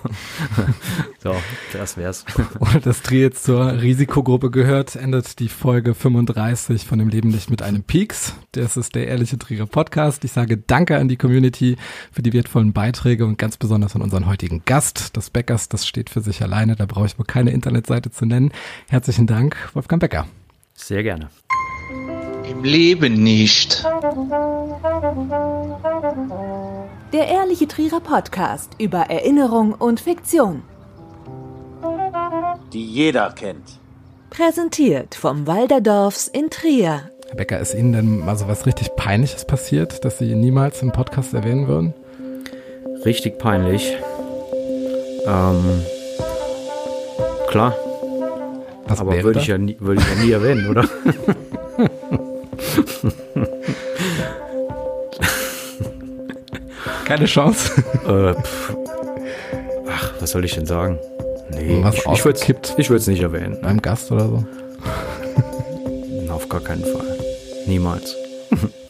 [1.20, 1.36] so,
[1.74, 2.24] das wär's.
[2.60, 7.50] Ohne dass Trier jetzt zur Risikogruppe gehört, endet die Folge 35 von dem Leben nicht
[7.50, 8.36] mit einem Peaks.
[8.54, 10.24] Das ist der ehrliche Trierer Podcast.
[10.24, 11.76] Ich sage Danke an die Community
[12.12, 15.18] für die wertvollen Beiträge und ganz besonders an unseren heutigen Gast.
[15.18, 18.52] Das Bäckers, das steht für sich alleine, da brauche ich wohl keine Internetseite zu nennen.
[18.88, 20.26] Herzlichen Dank, Wolfgang Becker.
[20.74, 21.30] Sehr gerne.
[22.54, 23.84] Im Leben nicht.
[27.12, 30.62] Der ehrliche Trierer Podcast über Erinnerung und Fiktion.
[32.72, 33.80] die jeder kennt.
[34.30, 37.10] Präsentiert vom Walderdorfs in Trier.
[37.28, 40.92] Herr Becker, ist Ihnen denn mal so was richtig Peinliches passiert, dass Sie niemals im
[40.92, 41.96] Podcast erwähnen würden?
[43.04, 43.98] Richtig peinlich.
[45.26, 45.82] Ähm,
[47.48, 47.76] klar,
[48.86, 50.88] Was aber würde ich, ja nie, würde ich ja nie erwähnen, oder?
[57.06, 57.84] Keine Chance.
[58.08, 58.34] äh.
[59.90, 60.98] Ach, was soll ich denn sagen?
[61.52, 63.60] Nee, Was ich, ich würde es ich nicht erwähnen.
[63.62, 64.44] Beim Gast oder so?
[66.34, 67.18] Auf gar keinen Fall.
[67.68, 68.16] Niemals.